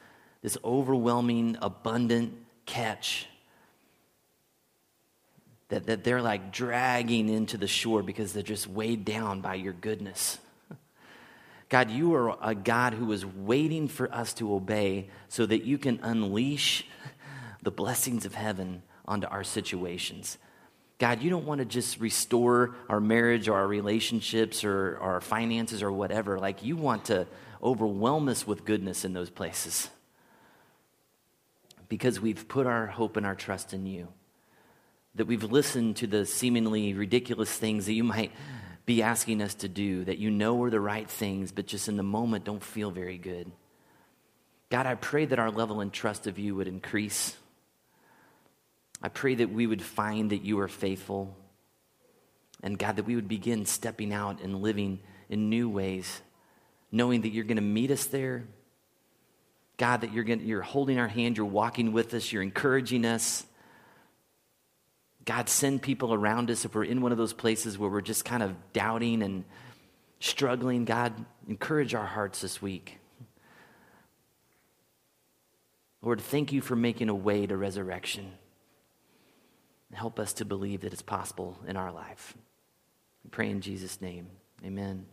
this 0.42 0.58
overwhelming, 0.64 1.56
abundant 1.60 2.34
catch 2.66 3.26
that, 5.72 5.86
that 5.86 6.04
they're 6.04 6.20
like 6.20 6.52
dragging 6.52 7.30
into 7.30 7.56
the 7.56 7.66
shore 7.66 8.02
because 8.02 8.32
they're 8.32 8.42
just 8.42 8.68
weighed 8.68 9.06
down 9.06 9.40
by 9.40 9.54
your 9.54 9.72
goodness. 9.72 10.38
God, 11.70 11.90
you 11.90 12.14
are 12.14 12.36
a 12.42 12.54
God 12.54 12.92
who 12.92 13.10
is 13.10 13.24
waiting 13.24 13.88
for 13.88 14.12
us 14.14 14.34
to 14.34 14.54
obey 14.54 15.08
so 15.28 15.46
that 15.46 15.64
you 15.64 15.78
can 15.78 15.98
unleash 16.02 16.84
the 17.62 17.70
blessings 17.70 18.26
of 18.26 18.34
heaven 18.34 18.82
onto 19.06 19.26
our 19.26 19.42
situations. 19.42 20.36
God, 21.02 21.20
you 21.20 21.30
don't 21.30 21.46
want 21.46 21.58
to 21.58 21.64
just 21.64 21.98
restore 21.98 22.76
our 22.88 23.00
marriage 23.00 23.48
or 23.48 23.56
our 23.56 23.66
relationships 23.66 24.62
or, 24.62 24.98
or 24.98 25.14
our 25.14 25.20
finances 25.20 25.82
or 25.82 25.90
whatever. 25.90 26.38
Like, 26.38 26.62
you 26.62 26.76
want 26.76 27.06
to 27.06 27.26
overwhelm 27.60 28.28
us 28.28 28.46
with 28.46 28.64
goodness 28.64 29.04
in 29.04 29.12
those 29.12 29.28
places 29.28 29.90
because 31.88 32.20
we've 32.20 32.46
put 32.46 32.68
our 32.68 32.86
hope 32.86 33.16
and 33.16 33.26
our 33.26 33.34
trust 33.34 33.74
in 33.74 33.84
you 33.84 34.06
that 35.16 35.26
we've 35.26 35.42
listened 35.42 35.96
to 35.96 36.06
the 36.06 36.24
seemingly 36.24 36.94
ridiculous 36.94 37.52
things 37.52 37.86
that 37.86 37.94
you 37.94 38.04
might 38.04 38.30
be 38.86 39.02
asking 39.02 39.42
us 39.42 39.54
to 39.54 39.68
do, 39.68 40.04
that 40.04 40.18
you 40.18 40.30
know 40.30 40.62
are 40.62 40.70
the 40.70 40.78
right 40.78 41.10
things, 41.10 41.50
but 41.50 41.66
just 41.66 41.88
in 41.88 41.96
the 41.96 42.04
moment 42.04 42.44
don't 42.44 42.62
feel 42.62 42.92
very 42.92 43.18
good. 43.18 43.50
God, 44.70 44.86
I 44.86 44.94
pray 44.94 45.24
that 45.24 45.40
our 45.40 45.50
level 45.50 45.80
and 45.80 45.92
trust 45.92 46.28
of 46.28 46.38
you 46.38 46.54
would 46.54 46.68
increase. 46.68 47.36
I 49.02 49.08
pray 49.08 49.34
that 49.34 49.50
we 49.50 49.66
would 49.66 49.82
find 49.82 50.30
that 50.30 50.44
you 50.44 50.60
are 50.60 50.68
faithful. 50.68 51.36
And 52.62 52.78
God, 52.78 52.96
that 52.96 53.04
we 53.06 53.16
would 53.16 53.28
begin 53.28 53.66
stepping 53.66 54.12
out 54.12 54.40
and 54.40 54.62
living 54.62 55.00
in 55.28 55.50
new 55.50 55.68
ways, 55.68 56.22
knowing 56.92 57.22
that 57.22 57.30
you're 57.30 57.44
going 57.44 57.56
to 57.56 57.62
meet 57.62 57.90
us 57.90 58.06
there. 58.06 58.44
God, 59.76 60.02
that 60.02 60.12
you're, 60.12 60.22
going 60.22 60.46
you're 60.46 60.62
holding 60.62 60.98
our 60.98 61.08
hand, 61.08 61.36
you're 61.36 61.46
walking 61.46 61.92
with 61.92 62.14
us, 62.14 62.30
you're 62.30 62.42
encouraging 62.42 63.04
us. 63.04 63.44
God, 65.24 65.48
send 65.48 65.82
people 65.82 66.14
around 66.14 66.50
us 66.50 66.64
if 66.64 66.74
we're 66.74 66.84
in 66.84 67.00
one 67.00 67.10
of 67.10 67.18
those 67.18 67.32
places 67.32 67.78
where 67.78 67.90
we're 67.90 68.00
just 68.00 68.24
kind 68.24 68.42
of 68.42 68.54
doubting 68.72 69.22
and 69.22 69.44
struggling. 70.20 70.84
God, 70.84 71.12
encourage 71.48 71.94
our 71.94 72.06
hearts 72.06 72.40
this 72.42 72.62
week. 72.62 72.98
Lord, 76.00 76.20
thank 76.20 76.52
you 76.52 76.60
for 76.60 76.76
making 76.76 77.08
a 77.08 77.14
way 77.14 77.46
to 77.46 77.56
resurrection. 77.56 78.32
Help 79.92 80.18
us 80.18 80.32
to 80.34 80.44
believe 80.44 80.80
that 80.80 80.92
it's 80.92 81.02
possible 81.02 81.58
in 81.66 81.76
our 81.76 81.92
life. 81.92 82.34
We 83.24 83.30
pray 83.30 83.50
in 83.50 83.60
Jesus' 83.60 84.00
name. 84.00 84.28
Amen. 84.64 85.06